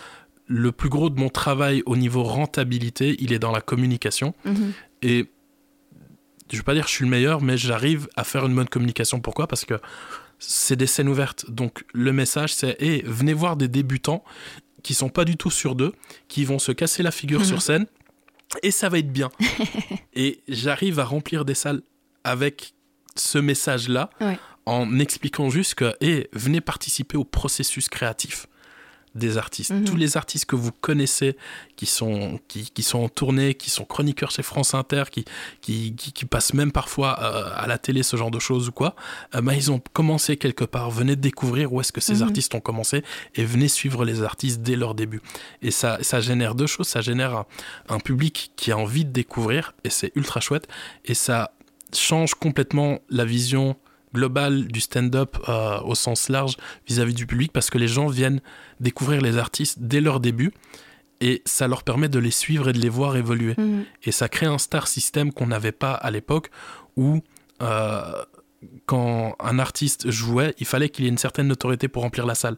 [0.47, 4.33] le plus gros de mon travail au niveau rentabilité, il est dans la communication.
[4.45, 4.73] Mhm.
[5.01, 5.29] Et
[6.49, 8.55] je ne veux pas dire que je suis le meilleur, mais j'arrive à faire une
[8.55, 9.19] bonne communication.
[9.19, 9.47] Pourquoi?
[9.47, 9.75] Parce que
[10.39, 11.49] c'est des scènes ouvertes.
[11.51, 14.23] Donc le message, c'est hey, venez voir des débutants
[14.83, 15.93] qui sont pas du tout sur d'eux,
[16.29, 17.61] qui vont se casser la figure sur mhm.
[17.61, 17.85] scène,
[18.63, 19.29] et ça va être bien.
[20.13, 21.81] et j'arrive à remplir des salles
[22.23, 22.73] avec
[23.15, 24.09] ce message-là,
[24.65, 28.47] en expliquant juste que hey, venez participer au processus créatif
[29.18, 29.72] des artistes.
[29.72, 29.86] Mhm.
[29.86, 31.36] Tous les artistes que vous connaissez,
[31.76, 35.26] qui sont, qui, qui, sont en tournée, qui sont chroniqueurs chez France Inter, qui,
[35.61, 38.95] qui, qui, passent même parfois euh, à la télé, ce genre de choses ou quoi,
[39.36, 40.89] euh, bah, ils ont commencé quelque part.
[40.89, 42.24] Venez découvrir où est-ce que ces mhm.
[42.24, 43.03] artistes ont commencé
[43.36, 45.22] et venez suivre les artistes dès leur début.
[45.61, 46.88] Et ça, ça génère deux choses.
[46.88, 47.45] Ça génère un,
[47.89, 50.68] un public qui a envie de découvrir et c'est ultra chouette.
[51.05, 51.51] Et ça
[51.93, 53.76] change complètement la vision
[54.14, 58.41] global du stand-up euh, au sens large vis-à-vis du public parce que les gens viennent
[58.80, 60.53] découvrir les artistes dès leur début
[61.20, 63.55] et ça leur permet de les suivre et de les voir évoluer.
[63.58, 63.86] Mhm.
[64.03, 66.49] Et ça crée un star system qu'on n'avait pas à l'époque
[66.95, 67.22] où
[67.62, 68.24] euh,
[68.86, 72.58] quand un artiste jouait, il fallait qu'il ait une certaine notoriété pour remplir la salle.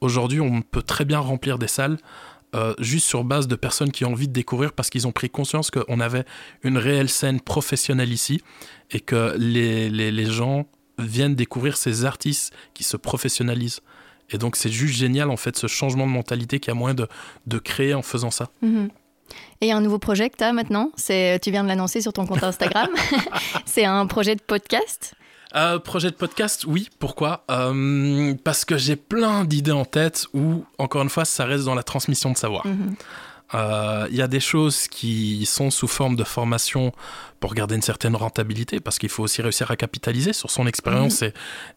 [0.00, 1.98] Aujourd'hui, on peut très bien remplir des salles
[2.54, 5.30] euh, juste sur base de personnes qui ont envie de découvrir parce qu'ils ont pris
[5.30, 6.24] conscience qu'on avait
[6.62, 8.42] une réelle scène professionnelle ici
[8.90, 10.66] et que les, les, les gens
[11.06, 13.80] viennent découvrir ces artistes qui se professionnalisent.
[14.30, 16.94] Et donc c'est juste génial en fait ce changement de mentalité qu'il y a moyen
[16.94, 17.08] de,
[17.46, 18.48] de créer en faisant ça.
[18.62, 18.90] Mhm.
[19.60, 22.26] Et un nouveau projet que tu as maintenant, c'est, tu viens de l'annoncer sur ton
[22.26, 22.88] compte Instagram,
[23.64, 25.14] c'est un projet de podcast?
[25.54, 26.88] Euh, projet de podcast, oui.
[26.98, 27.44] Pourquoi?
[27.50, 31.74] Euh, Parce que j'ai plein d'idées en tête où, encore une fois, ça reste dans
[31.74, 32.64] la transmission de savoir.
[33.52, 33.60] Mhm.
[33.60, 36.92] Euh, il y a des choses qui sont sous forme de formation
[37.40, 41.22] pour garder une certaine rentabilité, parce qu'il faut aussi réussir à capitaliser sur son expérience.
[41.22, 41.30] Mhm.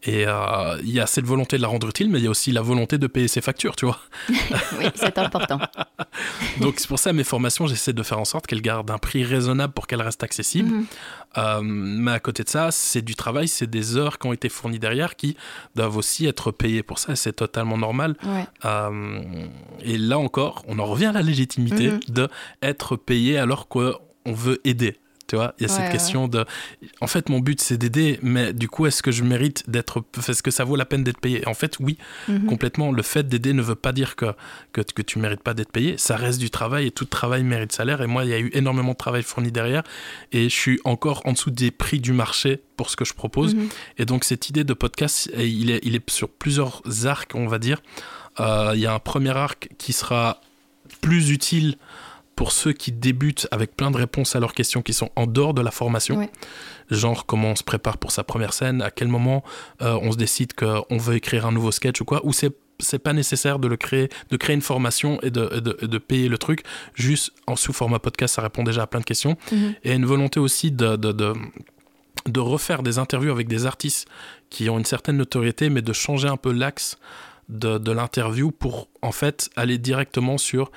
[0.03, 2.30] Et euh, il y a cette volonté de la rendre utile, mais il y a
[2.30, 3.99] aussi la volonté de payer ses factures, tu vois.
[4.30, 5.59] oui, c'est important.
[6.59, 9.24] Donc c'est pour ça mes formations, j'essaie de faire en sorte qu'elles gardent un prix
[9.24, 10.69] raisonnable pour qu'elles restent accessibles.
[10.69, 10.86] Mhm.
[11.38, 14.49] Euh, mais à côté de ça, c'est du travail, c'est des heures qui ont été
[14.49, 15.36] fournies derrière qui
[15.75, 18.15] doivent aussi être payées pour ça, c'est totalement normal.
[18.65, 19.21] Euh,
[19.81, 21.99] et là encore, on en revient à la légitimité mhm.
[22.09, 22.29] de
[22.61, 23.93] être payé alors qu'on
[24.25, 24.97] veut aider.
[25.28, 26.45] Tu vois, il y a cette question de.
[27.01, 30.03] En fait, mon but, c'est d'aider, mais du coup, est-ce que je mérite d'être.
[30.28, 31.47] Est-ce que ça vaut la peine d'être payé?
[31.47, 31.97] En fait, oui,
[32.28, 32.45] mhm.
[32.45, 32.91] complètement.
[32.91, 34.34] Le fait d'aider ne veut pas dire que,
[34.74, 35.97] que, que tu mérites pas d'être payé.
[35.97, 38.01] Ça reste du travail et tout travail mérite salaire.
[38.01, 39.84] Et moi, il y a eu énormément de travail fourni derrière
[40.32, 43.55] et je suis encore en dessous des prix du marché pour ce que je propose.
[43.55, 43.69] Mhm.
[43.99, 47.59] Et donc, cette idée de podcast, il est, il est sur plusieurs arcs, on va
[47.59, 47.82] dire.
[48.39, 50.41] Euh, il y a un premier arc qui sera
[51.01, 51.78] plus utile
[52.43, 55.53] pour ceux qui débutent avec plein de réponses à leurs questions qui sont en dehors
[55.53, 56.27] de la formation.
[56.91, 59.45] Genre comment on se prépare pour sa première scène, à quel moment
[59.81, 62.99] euh, on se décide qu'on veut écrire un nouveau sketch ou quoi, ou c'est c'est
[62.99, 66.63] pas nécessaire de le créer, de créer une formation et de, de, payer le truc.
[66.95, 69.37] Juste en sous format podcast, ça répond déjà à plein de questions.
[69.49, 69.75] Mhm.
[69.85, 74.09] Et une volonté aussi de, de, de, refaire des interviews avec des artistes
[74.49, 76.97] qui ont une certaine notoriété, mais de changer un peu l'axe
[77.47, 80.71] de l'interview pour en fait aller directement sur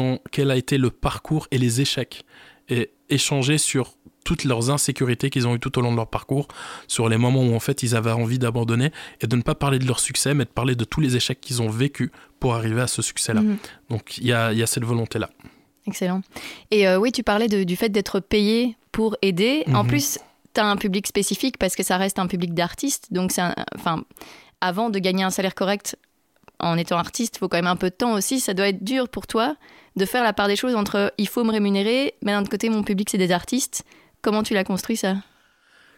[0.00, 2.24] ont, quel a été le parcours et les échecs,
[2.68, 3.94] et échanger sur
[4.24, 6.48] toutes leurs insécurités qu'ils ont eu tout au long de leur parcours,
[6.86, 9.78] sur les moments où en fait ils avaient envie d'abandonner, et de ne pas parler
[9.78, 12.80] de leur succès, mais de parler de tous les échecs qu'ils ont vécu pour arriver
[12.80, 13.42] à ce succès-là.
[13.42, 13.58] Mhm.
[13.90, 15.30] Donc il y a, y a, cette volonté-là.
[15.86, 16.22] Excellent.
[16.70, 19.64] Et euh, oui, tu parlais de, du fait d'être payé pour aider.
[19.74, 19.88] En mhm.
[19.88, 20.18] plus,
[20.54, 23.08] tu as un public spécifique parce que ça reste un public d'artistes.
[23.10, 23.32] Donc,
[23.74, 24.04] enfin,
[24.60, 25.96] avant de gagner un salaire correct
[26.62, 28.40] en étant artiste, il faut quand même un peu de temps aussi.
[28.40, 29.56] Ça doit être dur pour toi
[29.96, 32.70] de faire la part des choses entre il faut me rémunérer, mais d'un autre côté,
[32.70, 33.84] mon public, c'est des artistes.
[34.22, 35.16] Comment tu l'as construit ça?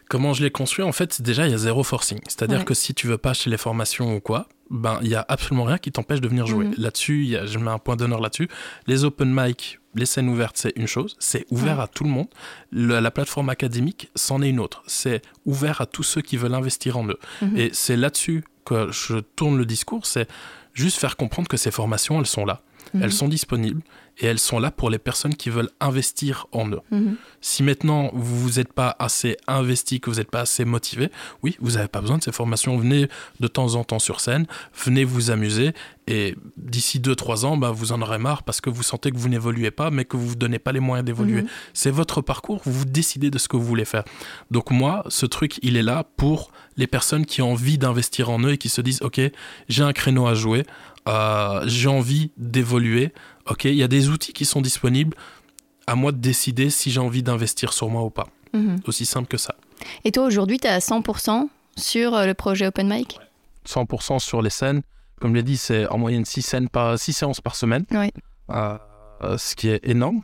[0.09, 2.19] Comment je l'ai construit En fait, déjà, il y a zéro forcing.
[2.27, 5.25] C'est-à-dire que si tu veux pas acheter les formations ou quoi, ben, il y a
[5.27, 6.65] absolument rien qui t'empêche de venir jouer.
[6.65, 6.73] Mhm.
[6.77, 8.47] Là-dessus, je mets un point d'honneur là-dessus.
[8.87, 11.15] Les open mic, les scènes ouvertes, c'est une chose.
[11.19, 12.27] C'est ouvert à tout le monde.
[12.71, 14.83] la plateforme académique, c'en est une autre.
[14.85, 17.19] C'est ouvert à tous ceux qui veulent investir en eux.
[17.41, 17.57] Mhm.
[17.57, 20.05] Et c'est là-dessus que je tourne le discours.
[20.05, 20.27] C'est
[20.73, 22.61] juste faire comprendre que ces formations, elles sont là.
[22.93, 23.03] Mhm.
[23.03, 23.81] Elles sont disponibles
[24.19, 26.81] et elles sont là pour les personnes qui veulent investir en eux.
[26.91, 27.15] Mhm.
[27.41, 31.09] Si maintenant vous n'êtes pas assez investi, que vous n'êtes pas assez motivé,
[31.43, 32.77] oui, vous n'avez pas besoin de ces formations.
[32.77, 33.07] Venez
[33.39, 35.73] de temps en temps sur scène, venez vous amuser
[36.07, 39.29] et d'ici 2-3 ans, bah, vous en aurez marre parce que vous sentez que vous
[39.29, 41.41] n'évoluez pas, mais que vous ne vous donnez pas les moyens d'évoluer.
[41.41, 41.47] Mhm.
[41.73, 44.03] C'est votre parcours, vous décidez de ce que vous voulez faire.
[44.51, 48.39] Donc moi, ce truc, il est là pour les personnes qui ont envie d'investir en
[48.43, 49.19] eux et qui se disent, OK,
[49.69, 50.63] j'ai un créneau à jouer,
[51.07, 53.13] euh, j'ai envie d'évoluer
[53.49, 55.15] ok, il y a des outils qui sont disponibles,
[55.87, 58.27] à moi de décider si j'ai envie d'investir sur moi ou pas.
[58.53, 58.79] Mhm.
[58.87, 59.55] Aussi simple que ça.
[60.03, 63.19] Et toi, aujourd'hui, tu es à 100% sur euh, le projet Open Mic?
[63.67, 64.81] 100% sur les scènes.
[65.19, 68.11] Comme je l'ai dit, c'est en moyenne 6, scènes par, 6 séances par semaine, oui.
[68.51, 68.77] Euh,
[69.37, 70.21] ce qui est énorme.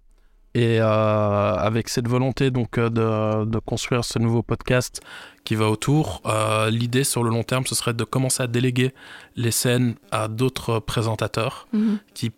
[0.53, 5.01] Et euh, avec cette volonté donc de, de, construire ce nouveau podcast
[5.45, 6.21] qui va autour,
[6.69, 8.93] l'idée sur le long terme, ce serait de commencer à déléguer
[9.37, 11.99] les scènes à d'autres présentateurs mhm.
[12.13, 12.31] qui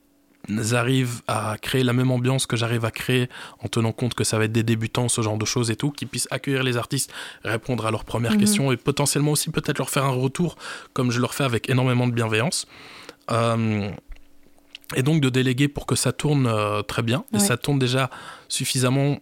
[0.71, 3.29] arrivent à créer la même ambiance que j'arrive à créer
[3.63, 5.91] en tenant compte que ça va être des débutants, ce genre de choses et tout,
[5.91, 7.11] qui puissent accueillir les artistes,
[7.43, 8.39] répondre à leurs premières mhm.
[8.39, 10.55] questions et potentiellement aussi peut-être leur faire un retour
[10.93, 12.67] comme je leur fais avec énormément de bienveillance.
[13.31, 13.89] Euh,
[14.95, 17.25] et donc de déléguer pour que ça tourne euh, très bien.
[17.33, 18.09] Et ça tourne déjà
[18.47, 19.17] suffisamment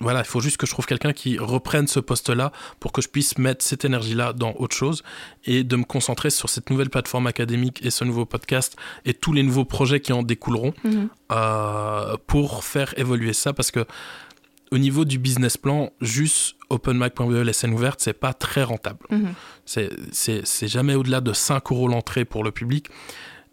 [0.00, 3.08] voilà, il faut juste que je trouve quelqu'un qui reprenne ce poste-là pour que je
[3.08, 5.02] puisse mettre cette énergie-là dans autre chose
[5.46, 8.76] et de me concentrer sur cette nouvelle plateforme académique et ce nouveau podcast
[9.06, 11.08] et tous les nouveaux projets qui en découleront mhm.
[11.32, 13.86] euh, pour faire évoluer ça parce que
[14.72, 19.06] au niveau du business plan, juste openmac.be, les scènes ouvertes, c'est pas très rentable.
[19.10, 19.32] Mhm.
[20.12, 22.88] C'est jamais au-delà de 5 euros l'entrée pour le public.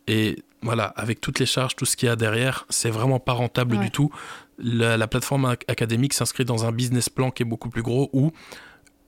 [0.08, 3.34] Et voilà, avec toutes les charges, tout ce qu'il y a derrière, c'est vraiment pas
[3.34, 4.10] rentable du tout
[4.58, 8.32] la, plateforme académique s'inscrit dans un business plan qui est beaucoup plus gros où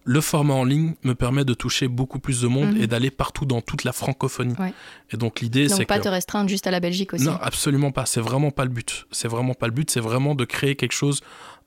[0.08, 2.82] le format en ligne me permet de toucher beaucoup plus de monde mhm.
[2.82, 4.56] et d'aller partout dans toute la francophonie.
[5.12, 7.26] Et donc l'idée, c'est pas te restreindre juste à la Belgique aussi.
[7.26, 8.06] Non, absolument pas.
[8.06, 9.08] C'est vraiment pas le but.
[9.12, 9.90] C'est vraiment pas le but.
[9.90, 11.22] C'est vraiment de créer quelque chose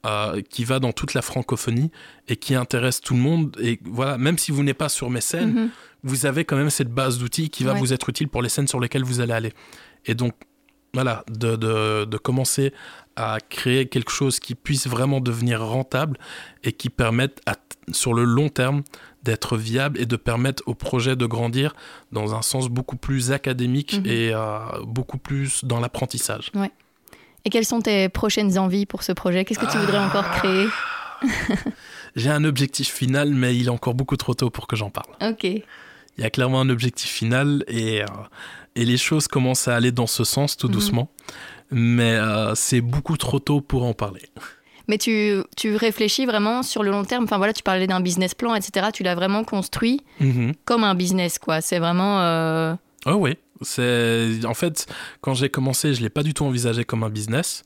[0.06, 1.90] euh, qui va dans toute la francophonie
[2.28, 3.56] et qui intéresse tout le monde.
[3.60, 5.70] Et voilà, même si vous n'êtes pas sur mes scènes, mhm.
[6.04, 8.68] vous avez quand même cette base d'outils qui va vous être utile pour les scènes
[8.68, 9.52] sur lesquelles vous allez aller.
[10.06, 10.34] Et donc
[10.98, 12.72] voilà, de, de, de, commencer
[13.14, 16.18] à créer quelque chose qui puisse vraiment devenir rentable
[16.64, 17.40] et qui permette
[17.92, 18.82] sur le long terme
[19.22, 21.76] d'être viable et de permettre au projet de grandir
[22.10, 24.06] dans un sens beaucoup plus académique mhm.
[24.06, 26.50] et euh, beaucoup plus dans l'apprentissage.
[26.56, 26.72] Ouais.
[27.44, 29.44] Et quelles sont tes prochaines envies pour ce projet?
[29.44, 30.38] Qu'est-ce que tu voudrais encore ah.
[30.40, 30.66] créer?
[32.16, 35.14] J'ai un objectif final, mais il est encore beaucoup trop tôt pour que j'en parle.
[35.22, 35.44] Ok.
[35.44, 35.62] Il
[36.18, 38.06] y a clairement un objectif final et, euh,
[38.80, 40.74] et les choses commencent à aller dans ce sens tout mhm.
[40.74, 41.10] doucement
[41.70, 44.22] mais euh, c'est beaucoup trop tôt pour en parler.
[44.88, 47.24] Mais tu, tu, réfléchis vraiment sur le long terme.
[47.24, 48.88] Enfin voilà, tu parlais d'un business plan, etc.
[48.92, 50.54] Tu l'as vraiment construit mhm.
[50.64, 51.60] comme un business, quoi.
[51.60, 52.20] C'est vraiment.
[52.22, 52.74] Euh...
[53.06, 53.36] Oh oui.
[53.60, 54.86] C'est en fait
[55.20, 57.64] quand j'ai commencé, je l'ai pas du tout envisagé comme un business.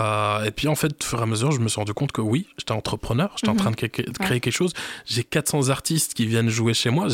[0.00, 2.12] Euh, et puis en fait, au fur et à mesure, je me suis rendu compte
[2.12, 3.58] que oui, j'étais entrepreneur, j'étais en mhm.
[3.58, 4.72] train de, créer quelque chose.
[5.06, 7.08] J'ai 400 artistes qui viennent jouer chez moi.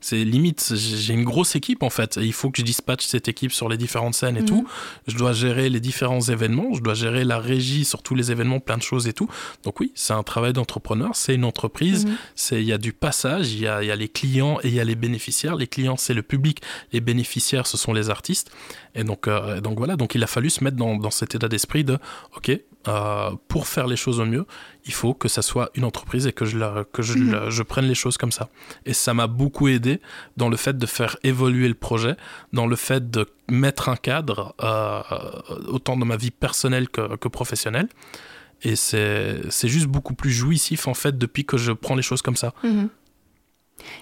[0.00, 2.18] C'est limite, j'ai une grosse équipe en fait.
[2.18, 4.46] Et il faut que je dispatche cette équipe sur les différentes scènes et mhm.
[4.46, 4.68] tout.
[5.06, 8.60] Je dois gérer les différents événements, je dois gérer la régie sur tous les événements,
[8.60, 9.28] plein de choses et tout.
[9.64, 12.06] Donc oui, c'est un travail d'entrepreneur, c'est une entreprise.
[12.06, 12.16] Mhm.
[12.34, 14.68] C'est Il y a du passage, il y a, il y a les clients et
[14.68, 15.56] il y a les bénéficiaires.
[15.56, 16.60] Les clients, c'est le public.
[16.92, 18.50] Les bénéficiaires, ce sont les artistes.
[18.94, 21.48] Et donc, euh, donc voilà, donc il a fallu se mettre dans, dans cet état
[21.48, 21.98] d'esprit de
[22.36, 22.50] ok,
[22.88, 24.46] euh, pour faire les choses au mieux,
[24.86, 27.50] il faut que ça soit une entreprise et que je, que je, mhm.
[27.50, 28.48] je prenne les choses comme ça.
[28.86, 30.00] Et ça m'a beaucoup aidé
[30.36, 32.16] dans le fait de faire évoluer le projet,
[32.52, 35.02] dans le fait de mettre un cadre, euh,
[35.68, 37.88] autant dans ma vie personnelle que, que professionnelle.
[38.62, 42.36] Et c'est juste beaucoup plus jouissif en fait depuis que je prends les choses comme
[42.36, 42.54] ça.
[42.62, 42.88] Mhm.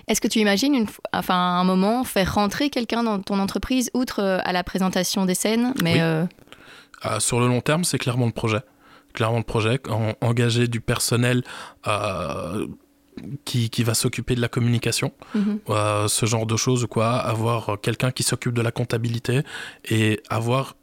[0.07, 4.23] Est-ce que tu imagines, une, enfin, un moment, faire rentrer quelqu'un dans ton entreprise, outre
[4.23, 6.01] euh, à la présentation des scènes, mais
[7.05, 8.61] euh, sur le long terme, c'est clairement le projet.
[9.15, 9.81] Clairement le projet,
[10.21, 11.43] engager du personnel
[11.87, 12.67] euh,
[13.45, 15.61] qui, qui, va s'occuper de la communication, mhm.
[15.71, 17.17] euh, ce genre de choses, quoi.
[17.17, 19.43] Avoir quelqu'un qui s'occupe de la comptabilité
[19.91, 20.77] et avoir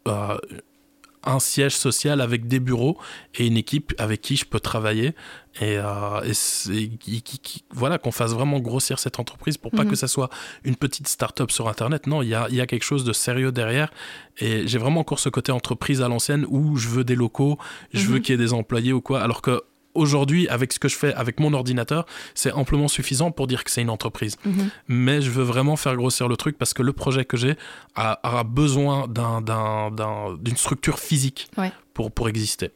[1.26, 2.97] un siège social avec des bureaux
[3.36, 5.13] et une équipe avec qui je peux travailler
[5.61, 6.34] et, euh,
[7.71, 9.91] voilà qu'on fasse vraiment grossir cette entreprise pour pas mhm.
[9.91, 10.30] que ça soit
[10.63, 13.51] une petite start-up sur internet non il y a, y a, quelque chose de sérieux
[13.51, 13.91] derrière
[14.38, 17.57] et j'ai vraiment encore ce côté entreprise à l'ancienne où je veux des locaux
[17.93, 18.21] je veux mhm.
[18.21, 19.63] qu'il y ait des employés ou quoi alors que
[19.96, 23.72] aujourd'hui, avec ce que je fais avec mon ordinateur, c'est amplement suffisant pour dire que
[23.72, 24.38] c'est une entreprise.
[24.46, 24.70] Mhm.
[24.88, 27.56] Mais je veux vraiment faire grossir le truc parce que le projet que j'ai
[27.98, 31.50] aura besoin d'une structure physique
[31.93, 32.72] pour, pour exister.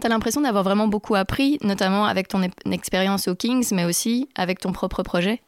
[0.00, 4.28] Tu as l'impression d'avoir vraiment beaucoup appris, notamment avec ton expérience au Kings, mais aussi
[4.34, 5.42] avec ton propre projet?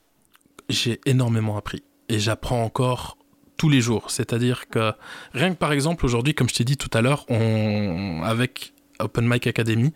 [0.69, 3.17] J'ai énormément appris et j'apprends encore
[3.57, 4.11] tous les jours.
[4.11, 4.93] C'est-à-dire que
[5.33, 9.27] rien que par exemple aujourd'hui, comme je t'ai dit tout à l'heure, on, avec Open
[9.29, 9.93] Mic Academy,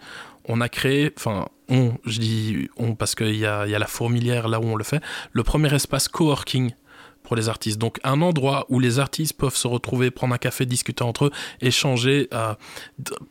[0.49, 3.87] on a créé, enfin, on, je dis on parce qu'il y a, y a la
[3.87, 6.73] fourmilière là où on le fait, le premier espace coworking
[7.23, 7.79] pour les artistes.
[7.79, 11.31] Donc un endroit où les artistes peuvent se retrouver, prendre un café, discuter entre eux,
[11.61, 12.55] échanger, euh,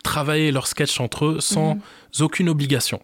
[0.03, 1.81] travailler leur sketch entre eux sans mhm.
[2.21, 3.01] aucune obligation.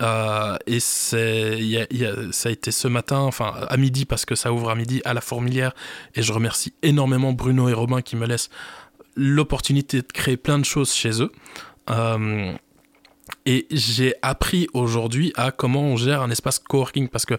[0.00, 1.88] Euh, et c'est,
[2.32, 5.12] ça a été ce matin, enfin à midi parce que ça ouvre à midi à
[5.12, 5.74] la Fourmilière.
[6.14, 8.50] Et je remercie énormément Bruno et Robin qui me laissent
[9.16, 11.32] l'opportunité de créer plein de choses chez eux.
[11.90, 12.52] Euh,
[13.46, 17.34] et j'ai appris aujourd'hui à comment on gère un espace coworking parce que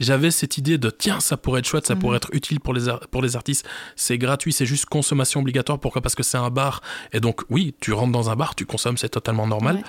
[0.00, 2.22] j'avais cette idée de tiens, ça pourrait être chouette, ça pourrait mhm.
[2.24, 3.66] être utile pour les, pour les artistes.
[3.96, 5.78] C'est gratuit, c'est juste consommation obligatoire.
[5.78, 6.02] Pourquoi?
[6.02, 6.82] Parce que c'est un bar.
[7.12, 9.82] Et donc, oui, tu rentres dans un bar, tu consommes, c'est totalement normal.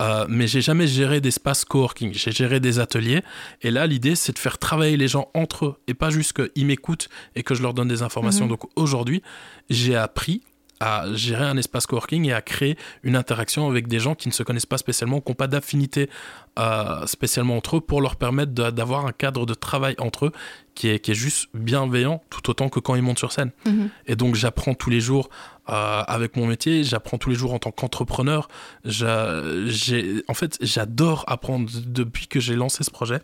[0.00, 2.12] Euh, mais j'ai jamais géré d'espace coworking.
[2.12, 3.22] J'ai géré des ateliers.
[3.60, 6.66] Et là, l'idée, c'est de faire travailler les gens entre eux et pas juste qu'ils
[6.66, 8.46] m'écoutent et que je leur donne des informations.
[8.46, 8.50] Mhm.
[8.50, 9.22] Donc aujourd'hui,
[9.70, 10.42] j'ai appris
[10.82, 14.32] à gérer un espace coworking et à créer une interaction avec des gens qui ne
[14.32, 16.10] se connaissent pas spécialement, qui n'ont pas d'affinité
[16.58, 20.32] euh, spécialement entre eux, pour leur permettre d'avoir un cadre de travail entre eux
[20.74, 23.52] qui est, qui est juste bienveillant, tout autant que quand ils montent sur scène.
[23.64, 23.90] Mhm.
[24.08, 25.30] Et donc j'apprends tous les jours
[25.68, 28.48] euh, avec mon métier, j'apprends tous les jours en tant qu'entrepreneur.
[28.84, 33.20] En fait, j'adore apprendre depuis que j'ai lancé ce projet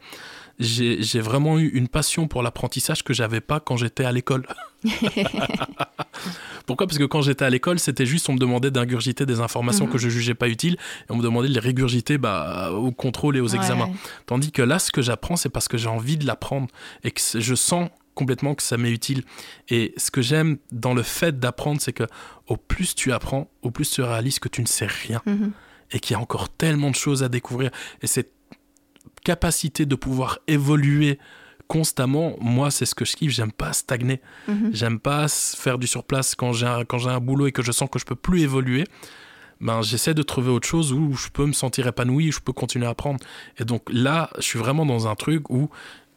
[0.59, 4.46] j'ai vraiment eu une passion pour l'apprentissage que j'avais pas quand j'étais à l'école.
[6.66, 6.86] Pourquoi?
[6.86, 9.92] Parce que quand j'étais à l'école, c'était juste on me demandait d'ingurgiter des informations mhm.
[9.92, 13.36] que je jugeais pas utiles et on me demandait de les régurgiter bah, au contrôle
[13.36, 13.90] et aux examens.
[14.26, 16.68] Tandis que là, ce que j'apprends, c'est parce que j'ai envie de l'apprendre
[17.04, 19.22] et que je sens complètement que ça m'est utile.
[19.68, 22.04] Et ce que j'aime dans le fait d'apprendre, c'est que
[22.48, 25.22] au plus tu apprends, au plus tu réalises que tu ne sais rien.
[25.24, 25.52] Mhm.
[25.92, 27.70] Et qu'il y a encore tellement de choses à découvrir.
[28.02, 28.30] Et c'est
[29.29, 31.18] capacité de pouvoir évoluer
[31.66, 33.31] constamment, moi, c'est ce que je kiffe.
[33.31, 34.22] J'aime pas stagner.
[34.49, 34.70] Mhm.
[34.72, 37.70] J'aime pas faire du surplace quand j'ai un, quand j'ai un boulot et que je
[37.70, 38.85] sens que je peux plus évoluer.
[39.61, 42.55] Ben, j'essaie de trouver autre chose où je peux me sentir épanoui, où je peux
[42.55, 43.20] continuer à apprendre.
[43.59, 45.68] Et donc là, je suis vraiment dans un truc où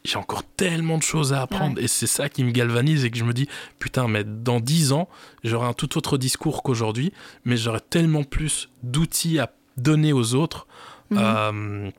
[0.04, 1.78] j'ai encore tellement de choses à apprendre.
[1.82, 3.46] Et c'est ça qui me galvanise et que je me dis,
[3.78, 5.06] putain, mais dans dix ans,
[5.44, 7.12] j'aurai un tout autre discours qu'aujourd'hui,
[7.44, 10.66] mais j'aurai tellement plus d'outils à donner aux autres.
[11.10, 11.18] Mhm.
[11.20, 11.90] Euh,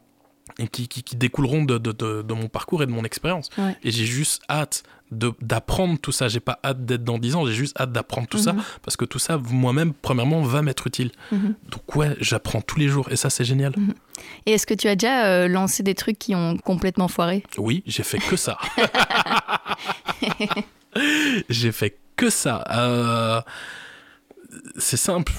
[0.60, 3.50] et qui, qui, découleront de, de, de, mon parcours et de mon expérience.
[3.84, 6.28] Et j'ai juste hâte d'apprendre tout ça.
[6.28, 8.64] J'ai pas hâte d'être dans 10 ans, j'ai juste hâte d'apprendre tout ça mhm.
[8.82, 11.12] parce que tout ça, moi-même, premièrement, va m'être utile.
[11.32, 11.56] Mhm.
[11.70, 13.74] Donc, ouais, j'apprends tous les jours et ça, c'est génial.
[13.78, 13.94] Mhm.
[14.46, 17.44] Et est-ce que tu as déjà euh, lancé des trucs qui ont complètement foiré?
[17.58, 18.58] Oui, j'ai fait que ça.
[21.50, 22.64] j'ai fait que ça.
[22.72, 23.42] Euh,
[24.78, 25.34] c'est simple.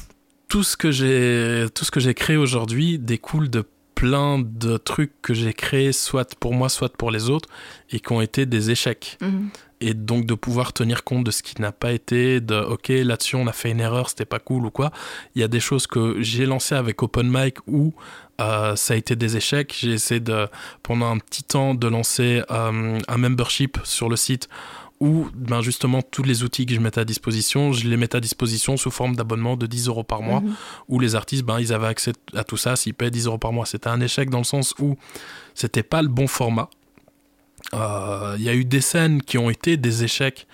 [0.48, 5.12] Tout ce que j'ai, tout ce que j'ai créé aujourd'hui découle de plein de trucs
[5.22, 7.48] que j'ai créés, soit pour moi, soit pour les autres,
[7.90, 9.18] et qui ont été des échecs.
[9.20, 9.50] Mhm.
[9.80, 13.36] Et donc de pouvoir tenir compte de ce qui n'a pas été, de ok, là-dessus
[13.36, 14.92] on a fait une erreur, c'était pas cool ou quoi.
[15.34, 17.92] Il y a des choses que j'ai lancées avec Open Mic où
[18.40, 19.76] euh, ça a été des échecs.
[19.78, 20.48] J'ai essayé de,
[20.82, 24.48] pendant un petit temps de lancer euh, un membership sur le site
[25.04, 28.20] où ben justement tous les outils que je mettais à disposition, je les mettais à
[28.20, 30.54] disposition sous forme d'abonnement de 10 euros par mois, mhm.
[30.88, 33.52] où les artistes, ben, ils avaient accès à tout ça s'ils payaient 10 euros par
[33.52, 33.66] mois.
[33.66, 34.96] C'était un échec dans le sens où
[35.54, 36.70] c'était pas le bon format.
[37.74, 40.46] Euh, il y a eu des scènes qui ont été des échecs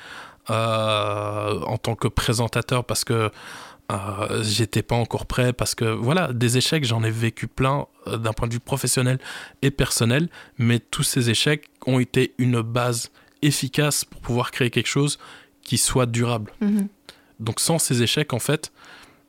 [0.51, 3.31] euh, en tant que présentateur parce que
[3.93, 8.33] euh, j'étais pas encore prêt parce que voilà des échecs j'en ai vécu plein d'un
[8.33, 9.19] point de vue professionnel
[9.63, 10.29] et personnel
[10.59, 13.11] mais tous ces échecs ont été une base
[13.43, 15.19] efficace pour pouvoir créer quelque chose
[15.63, 16.53] qui soit durable.
[16.61, 16.89] Mhm.
[17.39, 18.73] Donc sans ces échecs, en fait,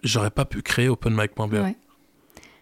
[0.04, 1.76] j'aurais pas pu créer OpenMic.be.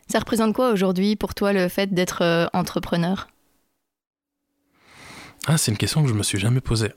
[0.07, 3.27] Ça représente quoi aujourd'hui pour toi le fait d'être euh, entrepreneur?
[5.47, 6.91] Ah, c'est une question que je me suis jamais posée.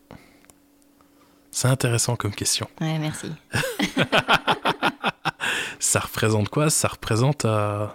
[1.50, 2.68] C'est intéressant comme question.
[2.80, 3.30] Ouais, merci.
[5.78, 6.70] ça représente quoi?
[6.70, 7.86] Ça représente euh,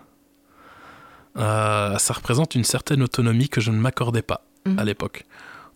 [1.38, 4.80] euh, ça représente une certaine autonomie que je ne m'accordais pas mhm.
[4.80, 5.26] à l'époque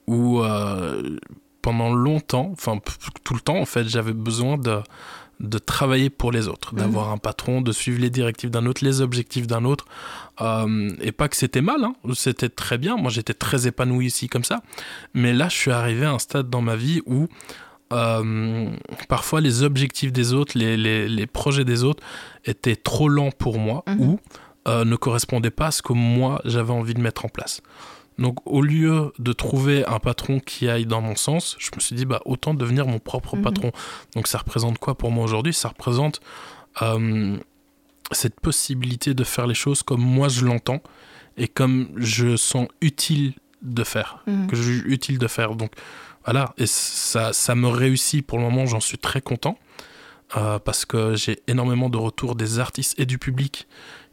[0.08, 1.18] où euh,
[1.62, 2.80] pendant longtemps, enfin
[3.24, 4.82] tout le temps en fait, j'avais besoin de
[5.42, 9.02] de travailler pour les autres, d'avoir un patron, de suivre les directives d'un autre, les
[9.02, 9.86] objectifs d'un autre.
[10.40, 11.96] Euh, et pas que c'était mal, hein.
[12.14, 12.96] c'était très bien.
[12.96, 14.62] Moi, j'étais très épanoui ici comme ça.
[15.16, 17.28] Mais là, je suis arrivé à un stade dans ma vie où
[17.92, 18.70] euh,
[19.10, 22.04] parfois les objectifs des autres, les, les, projets des autres
[22.46, 24.00] étaient trop lents pour moi mhm.
[24.00, 24.20] ou
[24.68, 27.62] euh, ne correspondaient pas à ce que moi j'avais envie de mettre en place.
[28.22, 31.96] Donc au lieu de trouver un patron qui aille dans mon sens, je me suis
[31.96, 33.42] dit bah autant devenir mon propre mhm.
[33.42, 33.72] patron.
[34.16, 35.54] Donc ça représente quoi pour moi aujourd'hui?
[35.54, 36.22] Ça représente
[36.82, 37.38] euh,
[38.12, 40.82] cette possibilité de faire les choses comme moi je l'entends
[41.38, 44.48] et comme je sens utile de faire, mhm.
[44.48, 45.56] que je juge utile de faire.
[45.56, 45.72] Donc
[46.26, 49.58] voilà, et ça, ça me réussit pour le moment, j'en suis très content.
[50.38, 53.68] Euh, parce que j'ai énormément de retours des artistes et du public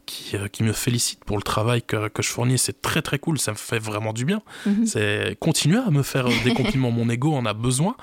[0.09, 2.57] qui, euh, qui me félicitent pour le travail que, que je fournis.
[2.57, 4.41] C'est très très cool, ça me fait vraiment du bien.
[4.65, 4.85] Mhm.
[4.85, 7.95] C'est continuer à me faire des compliments, mon ego en a besoin.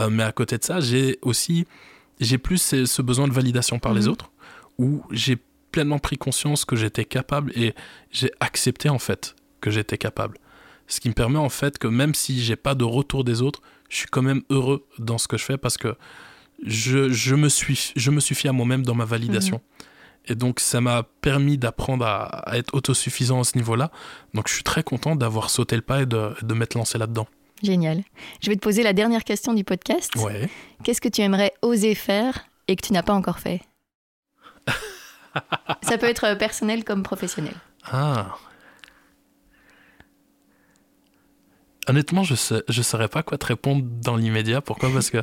[0.00, 1.66] Euh, mais à côté de ça, j'ai aussi
[2.18, 4.08] j'ai plus ce, besoin de validation par les mhm.
[4.08, 4.30] autres,
[4.78, 5.38] où j'ai
[5.70, 7.74] pleinement pris conscience que j'étais capable et
[8.10, 10.38] j'ai accepté en fait que j'étais capable.
[10.86, 13.62] Ce qui me permet en fait que même si j'ai pas de retour des autres,
[13.88, 15.94] je suis quand même heureux dans ce que je fais parce que
[16.64, 19.56] je, je me, suis, je me suffis à moi-même dans ma validation.
[19.56, 19.69] Mhm.
[20.30, 23.90] Et donc ça m'a permis d'apprendre à, être autosuffisant à ce niveau-là.
[24.32, 27.26] Donc je suis très content d'avoir sauté le pas et de, de m'être lancé là-dedans.
[27.62, 28.02] Génial.
[28.40, 30.14] Je vais te poser la dernière question du podcast.
[30.16, 30.48] Ouais.
[30.84, 33.60] Qu'est-ce que tu aimerais oser faire et que tu n'as pas encore fait?
[35.82, 37.54] Ça peut être personnel comme professionnel.
[37.84, 38.36] Ah,
[41.90, 44.60] honnêtement, je ne je saurais pas quoi te répondre dans l'immédiat.
[44.60, 44.90] Pourquoi?
[44.90, 45.22] Parce que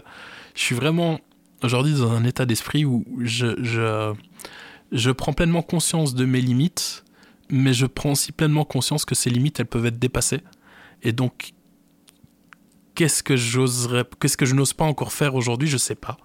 [0.54, 1.20] je suis vraiment
[1.64, 4.14] aujourd'hui dans un état d'esprit où je, je,
[4.92, 7.04] je, prends pleinement conscience de mes limites,
[7.50, 10.42] mais je prends aussi pleinement conscience que ces limites, elles peuvent être dépassées.
[11.04, 11.54] Et donc,
[12.96, 16.18] qu'est-ce que j'oserais, qu'est-ce que je n'ose pas encore faire aujourd'hui, je sais pas.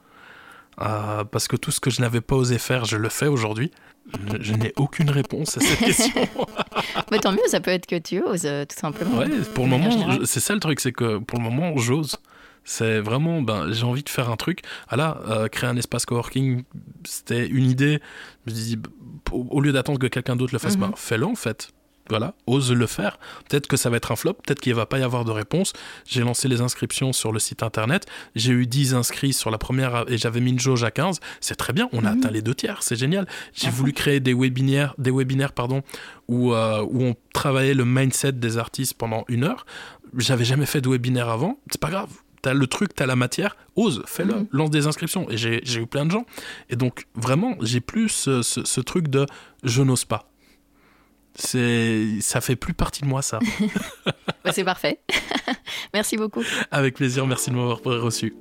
[0.80, 3.70] Euh, parce que tout ce que je n'avais pas osé faire, je le fais aujourd'hui.
[4.40, 6.22] Je, n'ai aucune réponse à cette question.
[7.10, 9.18] Mais tant mieux, ça peut être que tu oses, euh, tout simplement.
[9.18, 12.16] Ouais, pour le moment, c'est ça le truc, c'est que pour le moment, j'ose.
[12.64, 14.62] C'est vraiment, ben, j'ai envie de faire un truc.
[14.88, 16.64] Ah là, euh, créer un espace coworking,
[17.04, 18.00] c'était une idée.
[18.46, 18.78] Je me dis,
[19.32, 21.72] au lieu d'attendre que quelqu'un d'autre le fasse, mm fais-le en fait
[22.08, 23.18] voilà, ose le faire.
[23.48, 25.30] Peut-être que ça va être un flop, peut-être qu'il ne va pas y avoir de
[25.30, 25.72] réponse.
[26.06, 28.06] J'ai lancé les inscriptions sur le site internet.
[28.34, 31.20] J'ai eu 10 inscrits sur la première et j'avais mis une jauge à 15.
[31.40, 32.18] C'est très bien, on a mhm.
[32.18, 33.26] atteint les deux tiers, c'est génial.
[33.54, 35.82] J'ai voulu créer des webinaires, des webinaires pardon,
[36.28, 39.64] où, euh, où on travaillait le mindset des artistes pendant une heure.
[40.16, 42.10] J'avais jamais fait de webinaire avant, c'est pas grave.
[42.43, 44.47] T'as le truc, t'as la matière, ose, fais-le, mhm.
[44.51, 45.30] lance des inscriptions.
[45.30, 46.26] Et j'ai eu plein de gens.
[46.70, 49.26] Et donc, vraiment, j'ai plus ce truc de
[49.62, 50.28] je n'ose pas
[51.34, 53.38] c'est ça fait plus partie de moi ça.
[54.45, 54.99] Bah, c'est parfait.
[55.95, 56.43] merci beaucoup.
[56.72, 58.34] Avec plaisir, merci de m'avoir reçu.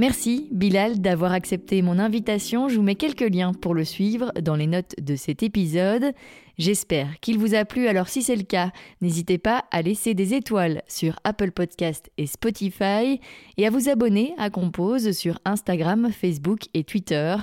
[0.00, 2.68] Merci Bilal d'avoir accepté mon invitation.
[2.68, 6.12] Je vous mets quelques liens pour le suivre dans les notes de cet épisode.
[6.56, 7.88] J'espère qu'il vous a plu.
[7.88, 8.70] Alors si c'est le cas,
[9.00, 13.20] n'hésitez pas à laisser des étoiles sur Apple Podcast et Spotify
[13.56, 17.34] et à vous abonner à Compose sur Instagram, Facebook et Twitter.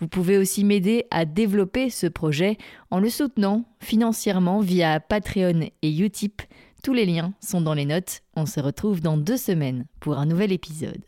[0.00, 2.56] Vous pouvez aussi m'aider à développer ce projet
[2.90, 6.40] en le soutenant financièrement via Patreon et Utip.
[6.82, 8.22] Tous les liens sont dans les notes.
[8.34, 11.04] On se retrouve dans deux semaines pour un nouvel épisode.